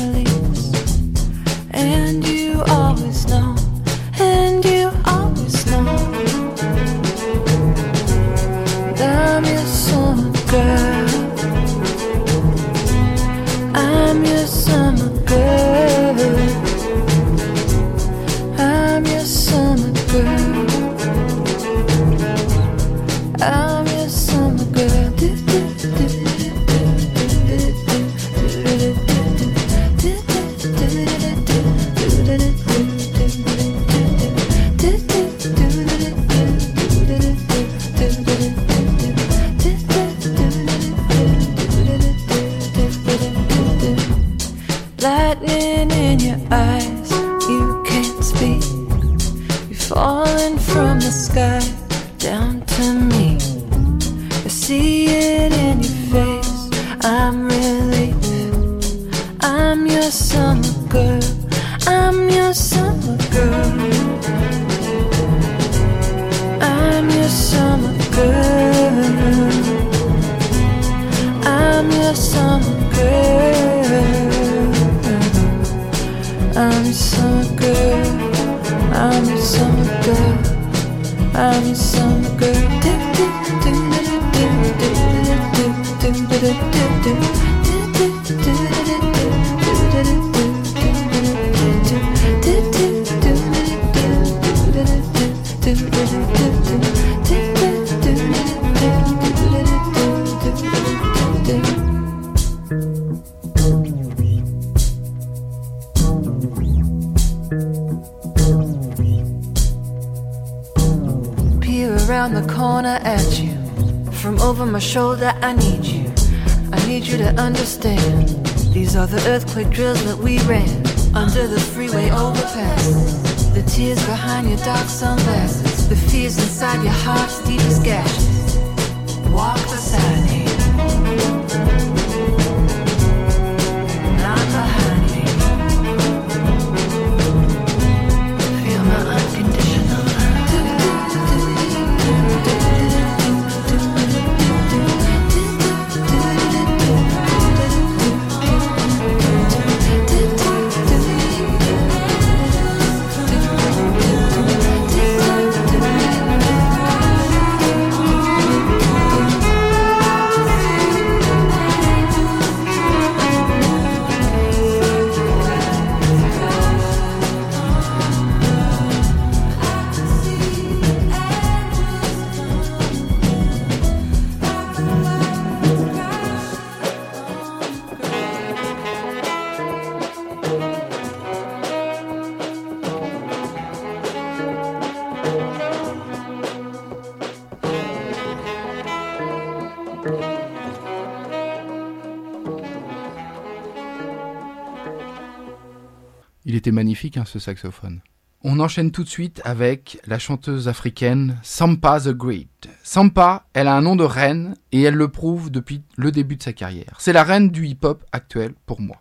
magnifique 196.75 197.17
hein, 197.17 197.25
ce 197.25 197.39
saxophone. 197.39 198.01
On 198.43 198.61
enchaîne 198.61 198.91
tout 198.91 199.05
de 199.05 199.09
suite 199.09 199.41
avec 199.45 199.99
la 200.07 200.19
chanteuse 200.19 200.69
africaine 200.69 201.39
Sampa 201.43 201.99
the 201.99 202.11
Great. 202.11 202.69
Sampa, 202.83 203.47
elle 203.55 203.69
a 203.69 203.75
un 203.75 203.81
nom 203.81 203.97
de 203.97 204.05
reine 204.05 204.55
et 204.71 204.83
elle 204.83 204.97
le 204.97 205.09
prouve 205.09 205.51
depuis 205.51 205.83
le 205.97 206.13
début 206.13 206.37
de 206.37 206.43
sa 206.43 206.53
carrière. 206.53 206.97
C'est 206.99 207.15
la 207.15 207.25
reine 207.25 207.49
du 207.49 207.67
hip-hop 207.67 208.05
actuel 208.13 208.53
pour 208.67 208.83
moi. 208.83 209.01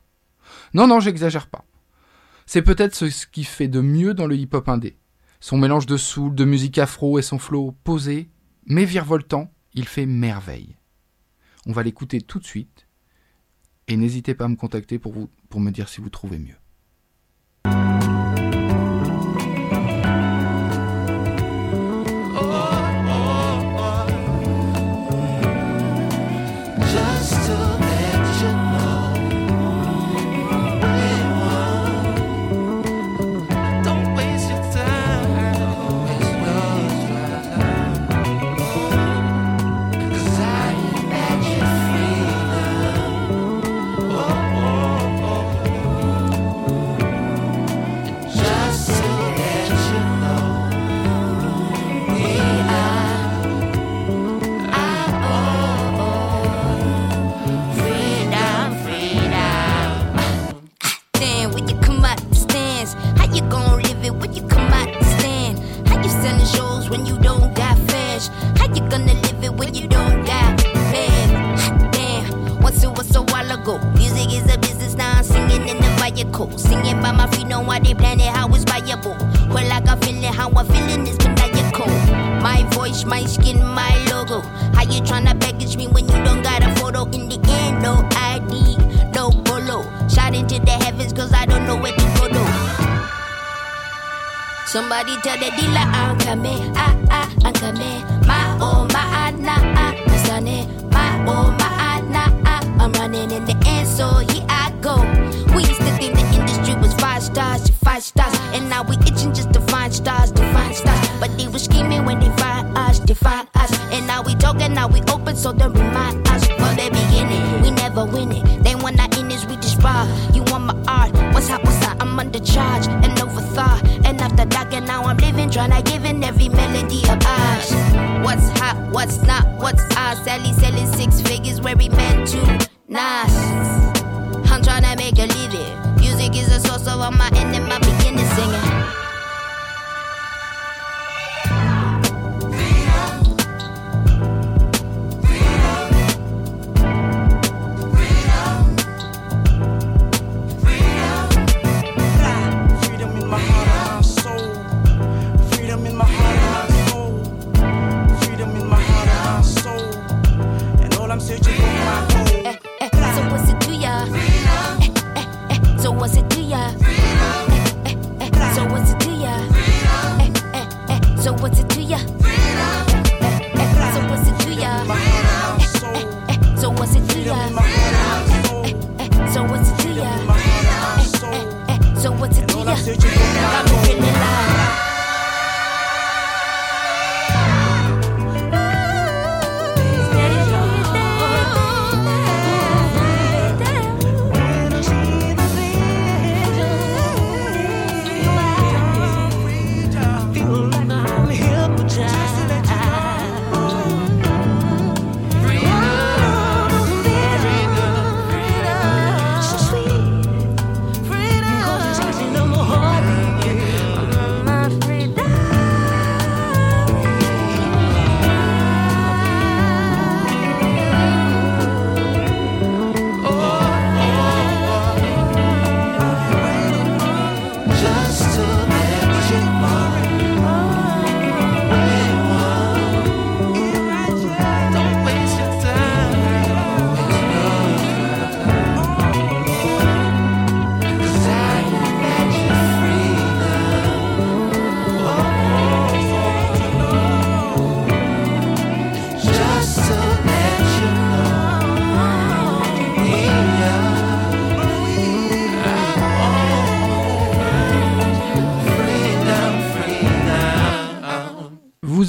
Non, 0.73 0.87
non, 0.87 1.01
j'exagère 1.01 1.47
pas. 1.47 1.65
C'est 2.45 2.61
peut-être 2.61 2.95
ce 2.95 3.27
qui 3.27 3.43
fait 3.43 3.67
de 3.67 3.81
mieux 3.81 4.13
dans 4.13 4.27
le 4.27 4.37
hip-hop 4.37 4.69
indé. 4.69 4.97
Son 5.41 5.57
mélange 5.57 5.87
de 5.87 5.97
soul, 5.97 6.33
de 6.33 6.45
musique 6.45 6.77
afro 6.77 7.19
et 7.19 7.21
son 7.21 7.37
flow 7.37 7.75
posé, 7.83 8.29
mais 8.65 8.85
virevoltant, 8.85 9.51
il 9.73 9.89
fait 9.89 10.05
merveille. 10.05 10.77
On 11.65 11.73
va 11.73 11.83
l'écouter 11.83 12.21
tout 12.21 12.39
de 12.39 12.45
suite 12.45 12.87
et 13.89 13.97
n'hésitez 13.97 14.35
pas 14.35 14.45
à 14.45 14.47
me 14.47 14.55
contacter 14.55 14.99
pour, 14.99 15.11
vous, 15.11 15.29
pour 15.49 15.59
me 15.59 15.71
dire 15.71 15.89
si 15.89 15.99
vous 15.99 16.09
trouvez 16.09 16.39
mieux. 16.39 16.55
Bye. 17.63 17.92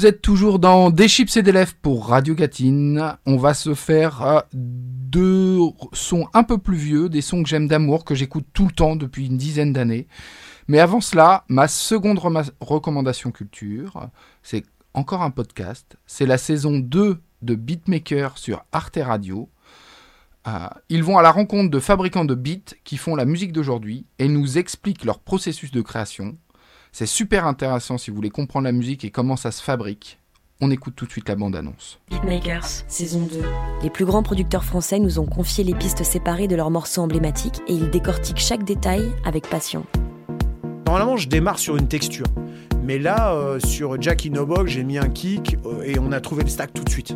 Êtes 0.05 0.21
toujours 0.21 0.59
dans 0.59 0.91
Des 0.91 1.07
chips 1.07 1.35
et 1.35 1.41
des 1.41 1.51
lèvres 1.51 1.73
pour 1.81 2.09
Radio 2.09 2.35
Gatine. 2.35 3.17
On 3.25 3.37
va 3.37 3.55
se 3.55 3.73
faire 3.73 4.21
euh, 4.21 4.39
deux 4.53 5.57
sons 5.93 6.27
un 6.35 6.43
peu 6.43 6.59
plus 6.59 6.77
vieux, 6.77 7.09
des 7.09 7.21
sons 7.21 7.41
que 7.41 7.49
j'aime 7.49 7.67
d'amour, 7.67 8.05
que 8.05 8.13
j'écoute 8.13 8.45
tout 8.53 8.67
le 8.67 8.71
temps 8.71 8.95
depuis 8.95 9.25
une 9.25 9.37
dizaine 9.37 9.73
d'années. 9.73 10.07
Mais 10.67 10.79
avant 10.79 11.01
cela, 11.01 11.43
ma 11.47 11.67
seconde 11.67 12.19
recommandation 12.59 13.31
culture, 13.31 14.09
c'est 14.43 14.63
encore 14.93 15.23
un 15.23 15.31
podcast. 15.31 15.97
C'est 16.05 16.27
la 16.27 16.37
saison 16.37 16.77
2 16.77 17.19
de 17.41 17.55
Beatmaker 17.55 18.37
sur 18.37 18.63
Arte 18.71 18.99
Radio. 19.01 19.49
Euh, 20.47 20.67
ils 20.89 21.03
vont 21.03 21.17
à 21.17 21.23
la 21.23 21.31
rencontre 21.31 21.71
de 21.71 21.79
fabricants 21.79 22.25
de 22.25 22.35
beats 22.35 22.75
qui 22.83 22.97
font 22.97 23.15
la 23.15 23.25
musique 23.25 23.53
d'aujourd'hui 23.53 24.05
et 24.19 24.27
nous 24.27 24.59
expliquent 24.59 25.03
leur 25.03 25.17
processus 25.17 25.71
de 25.71 25.81
création. 25.81 26.37
C'est 26.97 27.07
super 27.07 27.45
intéressant 27.45 27.97
si 27.97 28.09
vous 28.09 28.15
voulez 28.15 28.29
comprendre 28.29 28.63
la 28.63 28.71
musique 28.71 29.03
et 29.03 29.11
comment 29.11 29.35
ça 29.35 29.51
se 29.51 29.61
fabrique. 29.61 30.17
On 30.61 30.71
écoute 30.71 30.93
tout 30.95 31.05
de 31.05 31.11
suite 31.11 31.27
la 31.27 31.35
bande-annonce. 31.35 31.99
Beatmakers, 32.09 32.85
saison 32.87 33.27
2. 33.29 33.43
Les 33.83 33.89
plus 33.89 34.05
grands 34.05 34.23
producteurs 34.23 34.63
français 34.63 34.99
nous 34.99 35.19
ont 35.19 35.25
confié 35.25 35.65
les 35.65 35.75
pistes 35.75 36.05
séparées 36.05 36.47
de 36.47 36.55
leurs 36.55 36.71
morceaux 36.71 37.01
emblématiques 37.01 37.59
et 37.67 37.73
ils 37.73 37.89
décortiquent 37.89 38.39
chaque 38.39 38.63
détail 38.63 39.11
avec 39.25 39.49
passion. 39.49 39.85
Normalement, 40.87 41.17
je 41.17 41.27
démarre 41.27 41.59
sur 41.59 41.75
une 41.75 41.89
texture. 41.89 42.27
Mais 42.81 42.97
là, 42.97 43.33
euh, 43.33 43.59
sur 43.59 44.01
Jackie 44.01 44.31
Nobog, 44.31 44.67
j'ai 44.67 44.85
mis 44.85 44.97
un 44.97 45.09
kick 45.09 45.57
euh, 45.65 45.81
et 45.83 45.99
on 45.99 46.13
a 46.13 46.21
trouvé 46.21 46.43
le 46.43 46.49
stack 46.49 46.73
tout 46.73 46.85
de 46.85 46.89
suite. 46.89 47.13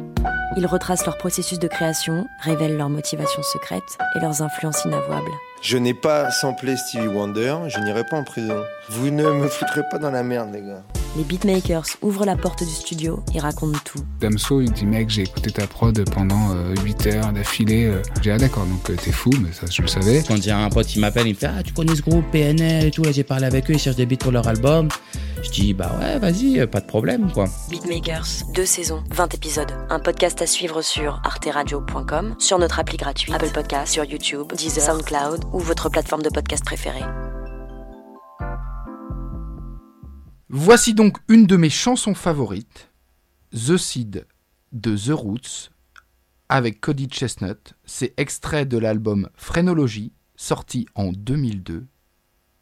Ils 0.57 0.67
retracent 0.67 1.05
leur 1.05 1.17
processus 1.17 1.57
de 1.57 1.69
création, 1.69 2.27
révèlent 2.41 2.75
leurs 2.75 2.89
motivations 2.89 3.43
secrètes 3.43 3.97
et 4.17 4.19
leurs 4.19 4.41
influences 4.41 4.83
inavouables. 4.83 5.31
Je 5.61 5.77
n'ai 5.77 5.93
pas 5.93 6.31
samplé 6.31 6.77
Stevie 6.77 7.07
Wonder, 7.07 7.55
je 7.67 7.79
n'irai 7.79 8.03
pas 8.05 8.17
en 8.17 8.23
prison. 8.23 8.55
Vous 8.89 9.09
ne 9.11 9.29
me 9.31 9.47
foutrez 9.47 9.81
pas 9.91 9.97
dans 9.99 10.09
la 10.11 10.23
merde, 10.23 10.49
les 10.53 10.61
gars. 10.61 10.83
Les 11.17 11.23
beatmakers 11.23 11.85
ouvrent 12.01 12.25
la 12.25 12.35
porte 12.37 12.63
du 12.63 12.69
studio 12.69 13.21
et 13.35 13.39
racontent 13.39 13.77
tout. 13.83 13.99
Damso, 14.21 14.61
il 14.61 14.71
dit 14.71 14.85
mec, 14.85 15.09
j'ai 15.09 15.23
écouté 15.23 15.51
ta 15.51 15.67
prod 15.67 16.07
pendant 16.11 16.51
euh, 16.51 16.73
8 16.85 17.07
heures 17.07 17.33
d'affilée. 17.33 17.85
euh. 17.85 18.01
J'ai 18.17 18.21
dit 18.21 18.31
ah 18.31 18.37
d'accord, 18.37 18.65
donc 18.65 18.89
euh, 18.89 18.95
t'es 18.95 19.11
fou, 19.11 19.31
mais 19.41 19.51
ça 19.51 19.65
je 19.69 19.81
le 19.81 19.87
savais. 19.87 20.23
Quand 20.25 20.41
j'ai 20.41 20.51
un 20.51 20.69
pote, 20.69 20.95
il 20.95 20.99
m'appelle, 21.01 21.27
il 21.27 21.33
me 21.33 21.37
fait 21.39 21.47
Ah, 21.47 21.61
tu 21.63 21.73
connais 21.73 21.95
ce 21.95 22.01
groupe 22.03 22.25
PNL 22.31 22.85
et 22.85 22.91
tout, 22.91 23.03
là, 23.03 23.11
j'ai 23.11 23.23
parlé 23.23 23.45
avec 23.45 23.69
eux, 23.69 23.73
ils 23.73 23.79
cherchent 23.79 23.95
des 23.97 24.05
beats 24.05 24.17
pour 24.17 24.31
leur 24.31 24.47
album. 24.47 24.87
Je 25.43 25.49
dis 25.49 25.73
Bah 25.73 25.95
ouais, 25.99 26.19
vas-y, 26.19 26.65
pas 26.67 26.81
de 26.81 26.85
problème, 26.85 27.31
quoi. 27.31 27.45
Beatmakers, 27.69 28.27
deux 28.53 28.65
saisons, 28.65 29.03
20 29.11 29.33
épisodes. 29.33 29.71
Un 29.89 29.99
podcast 29.99 30.41
à 30.41 30.47
suivre 30.47 30.81
sur 30.81 31.21
arteradio.com, 31.23 32.35
sur 32.39 32.59
notre 32.59 32.79
appli 32.79 32.97
gratuite, 32.97 33.33
Apple 33.33 33.51
Podcast, 33.53 33.93
sur 33.93 34.03
YouTube, 34.03 34.51
Deezer, 34.53 34.83
SoundCloud 34.83 35.45
ou 35.53 35.59
votre 35.59 35.89
plateforme 35.89 36.21
de 36.23 36.29
podcast 36.29 36.63
préférée. 36.65 37.03
Voici 40.49 40.93
donc 40.93 41.17
une 41.27 41.45
de 41.45 41.55
mes 41.57 41.69
chansons 41.69 42.15
favorites, 42.15 42.91
The 43.51 43.77
Seed 43.77 44.25
de 44.71 44.97
The 44.97 45.11
Roots, 45.11 45.69
avec 46.49 46.81
Cody 46.81 47.07
Chestnut. 47.07 47.75
C'est 47.85 48.13
extrait 48.17 48.65
de 48.65 48.77
l'album 48.77 49.29
Phrénologie, 49.35 50.11
sorti 50.35 50.87
en 50.95 51.11
2002. 51.11 51.87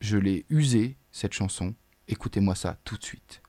Je 0.01 0.17
l'ai 0.17 0.45
usé, 0.49 0.97
cette 1.11 1.34
chanson. 1.34 1.73
Écoutez-moi 2.10 2.55
ça 2.55 2.78
tout 2.86 2.97
de 2.97 3.03
suite. 3.03 3.41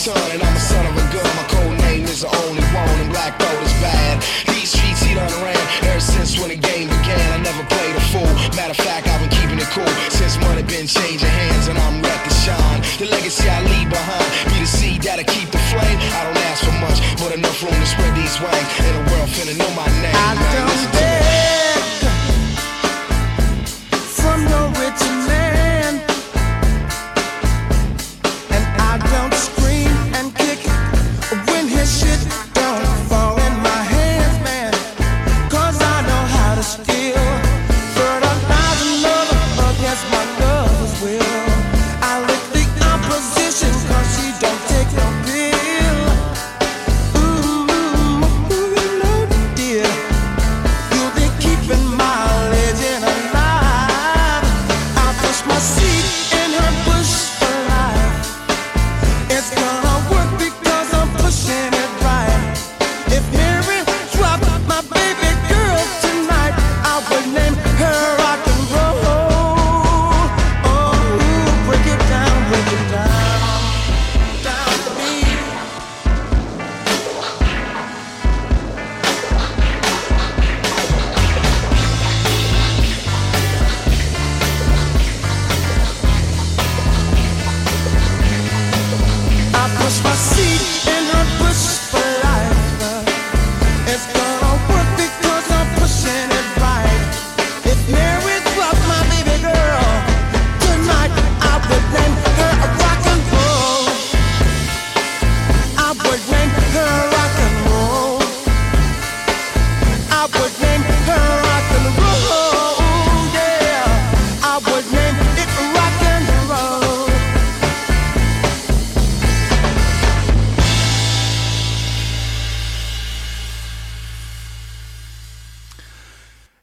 This 0.00 0.14
way, 0.14 0.20
in 0.20 0.20
a 0.20 0.20
ton, 0.20 0.30
and 0.32 0.42
I'm 0.42 0.56
a 0.56 0.60
son 0.60 0.86
of 0.86 0.96
a 0.96 1.04
gun. 1.12 1.30
My 1.36 1.46
code 1.48 1.78
name 1.84 2.04
is 2.04 2.20
the 2.22 2.28
only 2.28 2.64
one, 2.72 2.96
and 3.00 3.10
black 3.10 3.38
gold 3.38 3.62
is 3.62 3.72
bad. 3.80 4.22
These 4.48 4.72
streets 4.72 5.02
he 5.02 5.14
done 5.14 5.32
ran 5.44 5.60
ever 5.88 6.00
since 6.00 6.38
when 6.38 6.48
the 6.48 6.56
game 6.56 6.88
began. 6.88 7.26
I 7.32 7.38
never 7.42 7.64
played 7.68 7.96
a 7.96 8.04
fool. 8.12 8.32
Matter 8.56 8.72
of 8.72 8.80
fact, 8.80 9.08
I've 9.08 9.20
been 9.20 9.30
keeping 9.30 9.58
it 9.58 9.68
cool 9.72 9.92
since 10.08 10.38
money 10.40 10.62
been 10.62 10.86
changing 10.86 11.28
hands, 11.28 11.68
and 11.68 11.78
I'm 11.78 12.00
ready 12.00 12.28
to 12.28 12.34
shine. 12.34 12.80
The 12.98 13.06
legacy 13.06 13.48
I 13.48 13.60
leave 13.60 13.90
behind 13.90 14.28
be 14.52 14.60
the 14.60 14.70
seed 14.70 15.02
that'll 15.02 15.24
keep 15.24 15.50
the 15.50 15.62
flame. 15.70 15.98
I 16.16 16.24
don't 16.24 16.40
ask 16.48 16.64
for 16.64 16.76
much, 16.80 16.98
but 17.20 17.32
enough 17.36 17.60
room 17.62 17.76
to 17.76 17.88
spread 17.88 18.14
these 18.16 18.36
wings. 18.40 18.68
And 18.80 18.94
the 18.96 19.04
world 19.12 19.28
finna 19.28 19.56
know 19.56 19.70
my 19.76 19.88
name. 20.00 20.16
I 20.16 20.34
man. 20.34 20.52
don't 20.54 20.69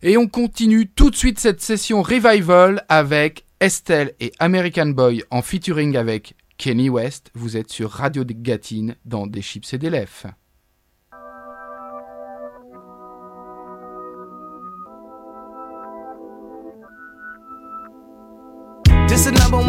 Et 0.07 0.15
on 0.15 0.27
continue 0.29 0.87
tout 0.87 1.09
de 1.09 1.17
suite 1.17 1.37
cette 1.37 1.59
session 1.59 2.01
revival 2.01 2.85
avec 2.87 3.43
Estelle 3.59 4.13
et 4.21 4.31
American 4.39 4.85
Boy 4.85 5.21
en 5.31 5.41
featuring 5.41 5.97
avec 5.97 6.33
Kenny 6.57 6.87
West. 6.89 7.29
Vous 7.33 7.57
êtes 7.57 7.69
sur 7.69 7.91
Radio 7.91 8.23
des 8.23 8.33
Gatines 8.33 8.95
dans 9.03 9.27
Des 9.27 9.41
Chips 9.41 9.73
et 9.73 9.77
des 9.77 9.89
Lèvres. 9.89 10.31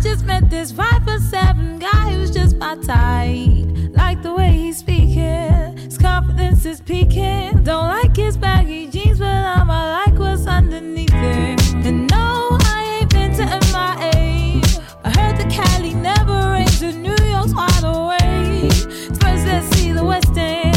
Just 0.00 0.24
met 0.24 0.48
this 0.48 0.70
five 0.70 1.02
foot 1.04 1.20
seven 1.20 1.78
guy 1.78 2.12
who's 2.12 2.30
just 2.30 2.56
my 2.56 2.76
type. 2.76 3.66
Like 3.96 4.22
the 4.22 4.32
way 4.34 4.50
he's 4.52 4.78
speaking, 4.78 5.76
his 5.76 5.98
confidence 5.98 6.64
is 6.64 6.80
peaking. 6.80 7.64
Don't 7.64 7.88
like 7.88 8.16
his 8.16 8.36
baggy 8.36 8.86
jeans, 8.88 9.18
but 9.18 9.26
I'ma 9.26 10.04
like 10.04 10.18
what's 10.18 10.46
underneath 10.46 11.10
it. 11.12 11.74
And 11.86 12.08
no, 12.10 12.58
I 12.60 13.00
ain't 13.00 13.10
been 13.10 13.32
to 13.34 13.44
MIA. 13.44 14.62
I 15.04 15.10
heard 15.18 15.36
the 15.36 15.48
Cali 15.50 15.94
never 15.94 16.52
rains 16.52 16.82
and 16.82 17.02
New 17.02 17.16
York's 17.26 17.54
wide 17.54 17.84
awake. 17.84 18.72
First, 19.20 19.46
let's 19.46 19.66
see 19.76 19.92
the 19.92 20.04
West 20.04 20.36
End. 20.36 20.67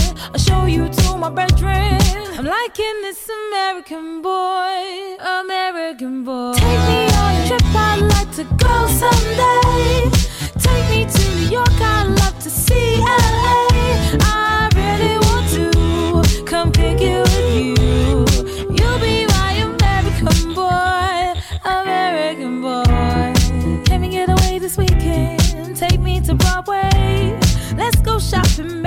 Show 0.45 0.65
you 0.65 0.89
to 0.89 1.17
my 1.17 1.29
bedroom. 1.29 1.99
I'm 2.37 2.45
liking 2.45 3.01
this 3.01 3.29
American 3.29 4.21
boy, 4.21 5.17
American 5.41 6.23
boy. 6.23 6.53
Take 6.55 6.81
me 6.89 7.07
on 7.21 7.35
a 7.35 7.47
trip, 7.47 7.61
I'd 7.75 7.99
like 8.15 8.31
to 8.35 8.43
go 8.65 8.87
someday. 8.87 10.09
Take 10.57 10.89
me 10.89 11.05
to 11.05 11.35
New 11.35 11.49
York, 11.57 11.81
I'd 11.81 12.07
love 12.21 12.39
to 12.39 12.49
see 12.49 12.97
LA. 12.97 13.67
I 14.21 14.69
really 14.75 15.17
want 15.27 15.47
to 15.57 16.43
come 16.43 16.71
pick 16.71 16.99
you 16.99 17.21
with 17.21 17.55
you. 17.55 17.75
You'll 18.75 18.99
be 18.99 19.25
my 19.27 19.51
American 19.69 20.53
boy, 20.53 21.39
American 21.65 22.61
boy. 22.61 23.83
Can 23.85 24.01
we 24.01 24.07
get 24.09 24.29
away 24.29 24.59
this 24.59 24.77
weekend? 24.77 25.77
Take 25.77 25.99
me 25.99 26.19
to 26.21 26.33
Broadway. 26.33 27.39
Let's 27.75 27.99
go 28.01 28.19
shopping, 28.19 28.80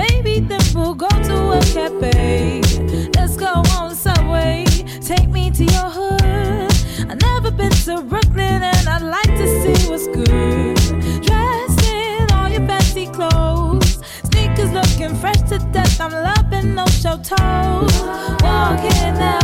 Let's 3.15 3.37
go 3.37 3.63
on 3.77 3.95
subway. 3.95 4.65
Take 4.99 5.29
me 5.29 5.49
to 5.51 5.63
your 5.63 5.89
hood. 5.89 6.21
I've 7.09 7.21
never 7.21 7.49
been 7.49 7.71
to 7.71 8.01
Brooklyn 8.01 8.61
and 8.61 8.87
I'd 8.87 9.01
like 9.01 9.33
to 9.37 9.47
see 9.61 9.89
what's 9.89 10.07
good. 10.07 10.75
Dressed 11.23 11.85
in 11.87 12.31
all 12.33 12.49
your 12.49 12.65
fancy 12.67 13.07
clothes. 13.07 13.99
Sneakers 14.23 14.71
looking 14.73 15.15
fresh 15.15 15.41
to 15.49 15.59
death. 15.71 16.01
I'm 16.01 16.11
loving 16.11 16.75
no 16.75 16.85
show 16.87 17.17
toes. 17.17 17.93
Walking 18.43 19.13
that 19.21 19.43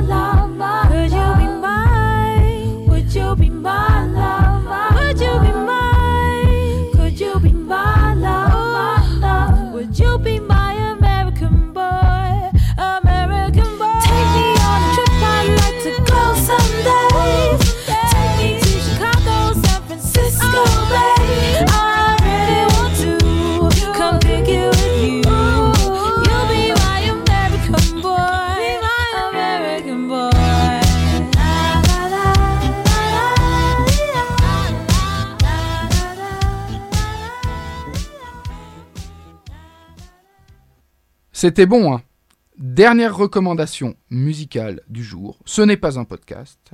C'était 41.41 41.65
bon, 41.65 41.91
hein 41.91 42.03
Dernière 42.59 43.17
recommandation 43.17 43.95
musicale 44.11 44.81
du 44.89 45.03
jour. 45.03 45.39
Ce 45.43 45.63
n'est 45.63 45.75
pas 45.75 45.97
un 45.97 46.03
podcast, 46.03 46.69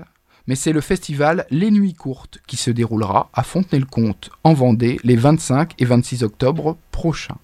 mais 0.45 0.55
c'est 0.55 0.73
le 0.73 0.81
festival 0.81 1.47
Les 1.51 1.71
Nuits 1.71 1.93
Courtes 1.93 2.39
qui 2.47 2.57
se 2.57 2.69
déroulera 2.69 3.29
à 3.31 3.43
Fontenay-le-Comte, 3.43 4.29
en 4.43 4.53
Vendée, 4.53 4.99
les 5.05 5.15
25 5.15 5.75
et 5.79 5.85
26 5.85 6.23
octobre 6.23 6.77
prochains. 6.91 7.37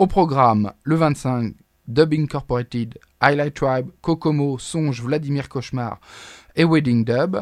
Au 0.00 0.08
programme, 0.08 0.72
le 0.82 0.96
25, 0.96 1.54
Dub 1.86 2.12
Incorporated, 2.12 2.98
Highlight 3.20 3.54
Tribe, 3.54 3.90
Kokomo, 4.00 4.58
Songe, 4.58 5.00
Vladimir 5.00 5.48
Cauchemar 5.48 6.00
et 6.56 6.64
Wedding 6.64 7.04
Dub. 7.04 7.36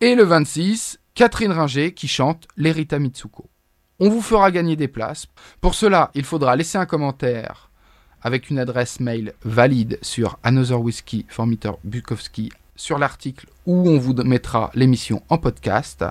Et 0.00 0.16
le 0.16 0.24
26, 0.24 0.98
Catherine 1.14 1.52
Ringer 1.52 1.94
qui 1.94 2.08
chante 2.08 2.48
l'Erita 2.56 2.98
Mitsuko. 2.98 3.48
On 4.00 4.08
vous 4.08 4.20
fera 4.20 4.50
gagner 4.50 4.74
des 4.74 4.88
places. 4.88 5.26
Pour 5.60 5.76
cela, 5.76 6.10
il 6.16 6.24
faudra 6.24 6.56
laisser 6.56 6.76
un 6.76 6.86
commentaire 6.86 7.68
avec 8.22 8.50
une 8.50 8.58
adresse 8.58 9.00
mail 9.00 9.32
valide 9.44 9.98
sur 10.02 10.38
Another 10.42 10.80
Whiskey 10.80 11.24
for 11.28 11.46
Mr. 11.46 11.72
Bukowski 11.84 12.50
sur 12.76 12.98
l'article 12.98 13.46
où 13.66 13.88
on 13.88 13.98
vous 13.98 14.14
mettra 14.14 14.70
l'émission 14.74 15.22
en 15.28 15.38
podcast. 15.38 16.04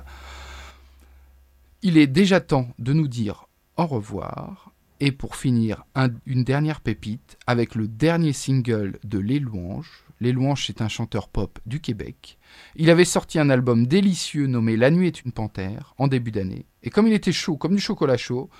Il 1.81 1.97
est 1.97 2.07
déjà 2.07 2.39
temps 2.39 2.67
de 2.79 2.93
nous 2.93 3.07
dire 3.07 3.47
au 3.77 3.85
revoir. 3.85 4.71
Et 4.99 5.11
pour 5.11 5.35
finir, 5.35 5.83
un- 5.95 6.11
une 6.27 6.43
dernière 6.43 6.79
pépite 6.81 7.37
avec 7.47 7.73
le 7.73 7.87
dernier 7.87 8.33
single 8.33 8.99
de 9.03 9.17
Les 9.17 9.39
Louanges. 9.39 10.03
Les 10.19 10.31
Louanges, 10.31 10.67
c'est 10.67 10.81
un 10.81 10.87
chanteur 10.87 11.27
pop 11.27 11.57
du 11.65 11.79
Québec. 11.79 12.37
Il 12.75 12.91
avait 12.91 13.05
sorti 13.05 13.39
un 13.39 13.49
album 13.49 13.87
délicieux 13.87 14.45
nommé 14.45 14.77
La 14.77 14.91
nuit 14.91 15.07
est 15.07 15.23
une 15.25 15.31
panthère 15.31 15.95
en 15.97 16.07
début 16.07 16.29
d'année. 16.29 16.67
Et 16.83 16.91
comme 16.91 17.07
il 17.07 17.13
était 17.13 17.31
chaud, 17.31 17.57
comme 17.57 17.73
du 17.75 17.81
chocolat 17.81 18.17
chaud, 18.17 18.51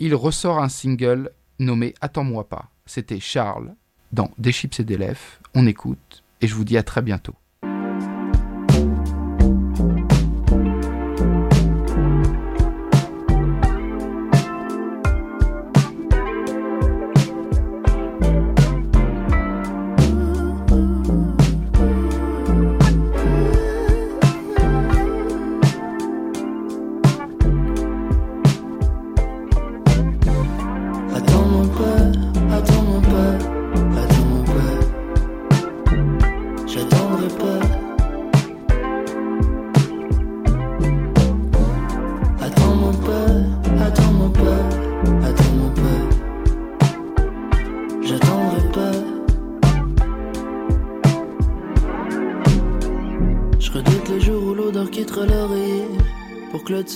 il 0.00 0.14
ressort 0.14 0.58
un 0.62 0.68
single 0.68 1.30
nommé 1.58 1.94
Attends-moi 2.02 2.46
pas. 2.46 2.68
C'était 2.92 3.20
Charles 3.20 3.76
dans 4.10 4.32
Des 4.36 4.50
chips 4.50 4.80
et 4.80 4.82
des 4.82 4.98
lèvres. 4.98 5.38
On 5.54 5.68
écoute 5.68 6.24
et 6.40 6.48
je 6.48 6.56
vous 6.56 6.64
dis 6.64 6.76
à 6.76 6.82
très 6.82 7.02
bientôt. 7.02 7.36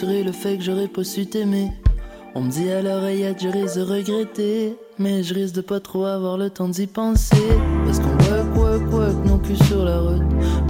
le 0.05 0.33
fait 0.33 0.59
que 0.59 0.65
j'aurais 0.65 0.89
pas 0.89 1.05
su 1.05 1.27
t'aimer. 1.27 1.71
On 2.35 2.43
me 2.43 2.51
dit 2.51 2.71
à 2.71 2.83
l'oreillette, 2.83 3.39
je 3.43 3.49
risque 3.49 3.77
de 3.77 3.83
regretter. 3.83 4.77
Mais 4.99 5.23
je 5.23 5.35
risque 5.35 5.55
de 5.55 5.61
pas 5.61 5.81
trop 5.81 6.05
avoir 6.05 6.37
le 6.37 6.51
temps 6.51 6.69
d'y 6.69 6.87
penser. 6.87 7.37
Parce 7.85 7.99
qu'on 7.99 8.11
work, 8.11 8.57
work, 8.57 8.93
work, 8.93 9.27
non 9.27 9.39
plus 9.39 9.57
sur 9.65 9.85
la 9.85 10.01
route. 10.01 10.23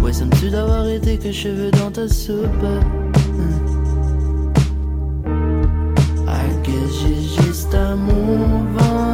Ouais, 0.02 0.12
ça 0.12 0.24
me 0.24 0.30
tue 0.36 0.50
d'avoir 0.50 0.86
été 0.88 1.18
que 1.18 1.32
cheveux 1.32 1.70
dans 1.72 1.90
ta 1.90 2.08
soupe. 2.08 2.46
Hmm. 3.32 3.60
I 6.26 6.48
guess 6.62 6.92
j'ai 7.02 7.42
juste 7.42 7.74
un 7.74 7.96
mouvement. 7.96 9.13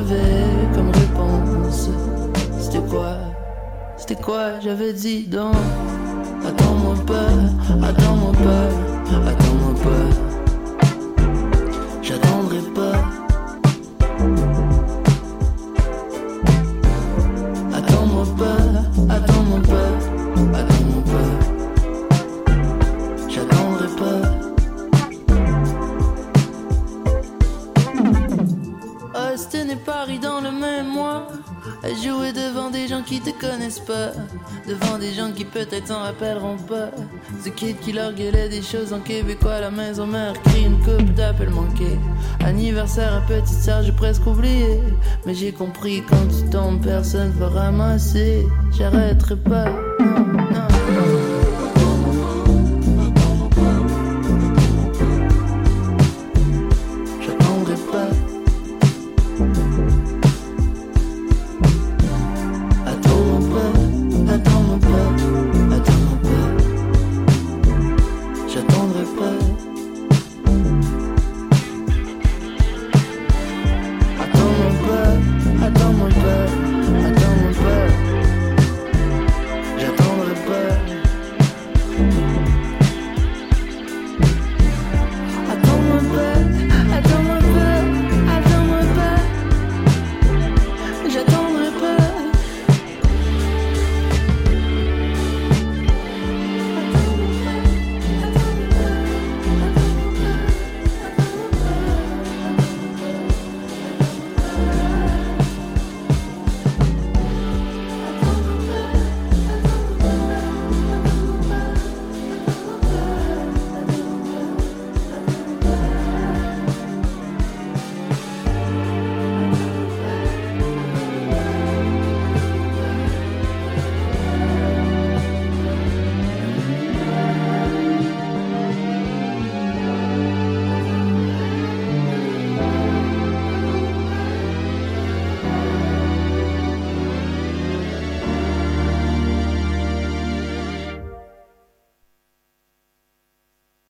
J'avais 0.00 0.74
comme 0.74 0.90
réponse, 0.90 1.90
c'était 2.58 2.86
quoi? 2.88 3.16
C'était 3.96 4.14
quoi 4.16 4.60
J'avais 4.60 4.92
dit 4.92 5.26
donc. 5.26 5.54
Attends-moi 6.46 6.94
pas, 7.06 7.86
attends-moi 7.86 8.32
pas, 8.32 9.28
attends-moi 9.30 9.74
pas. 9.82 10.29
Jouer 31.96 32.32
devant 32.32 32.70
des 32.70 32.86
gens 32.86 33.02
qui 33.02 33.20
te 33.20 33.30
connaissent 33.30 33.80
pas. 33.80 34.12
Devant 34.66 34.96
des 34.96 35.12
gens 35.12 35.32
qui 35.32 35.44
peut-être 35.44 35.88
s'en 35.88 36.00
rappelleront 36.00 36.56
pas. 36.56 36.90
Ce 37.44 37.48
kid 37.50 37.78
qui 37.80 37.92
leur 37.92 38.12
gueulait 38.12 38.48
des 38.48 38.62
choses 38.62 38.92
en 38.92 39.00
québécois 39.00 39.60
la 39.60 39.70
maison 39.70 40.06
mère 40.06 40.40
crie 40.44 40.64
une 40.64 40.78
coupe 40.78 41.12
d'appel 41.14 41.50
manqué. 41.50 41.98
Anniversaire 42.44 43.16
à 43.16 43.20
petite 43.22 43.48
sœur, 43.48 43.82
j'ai 43.82 43.92
presque 43.92 44.26
oublié. 44.26 44.80
Mais 45.26 45.34
j'ai 45.34 45.52
compris 45.52 46.02
quand 46.08 46.26
tu 46.28 46.48
tombes, 46.48 46.80
personne 46.80 47.32
va 47.32 47.48
ramasser. 47.48 48.46
J'arrêterai 48.78 49.36
pas. 49.36 49.70
Non, 49.98 50.20
non, 50.20 50.36
non. 50.36 51.29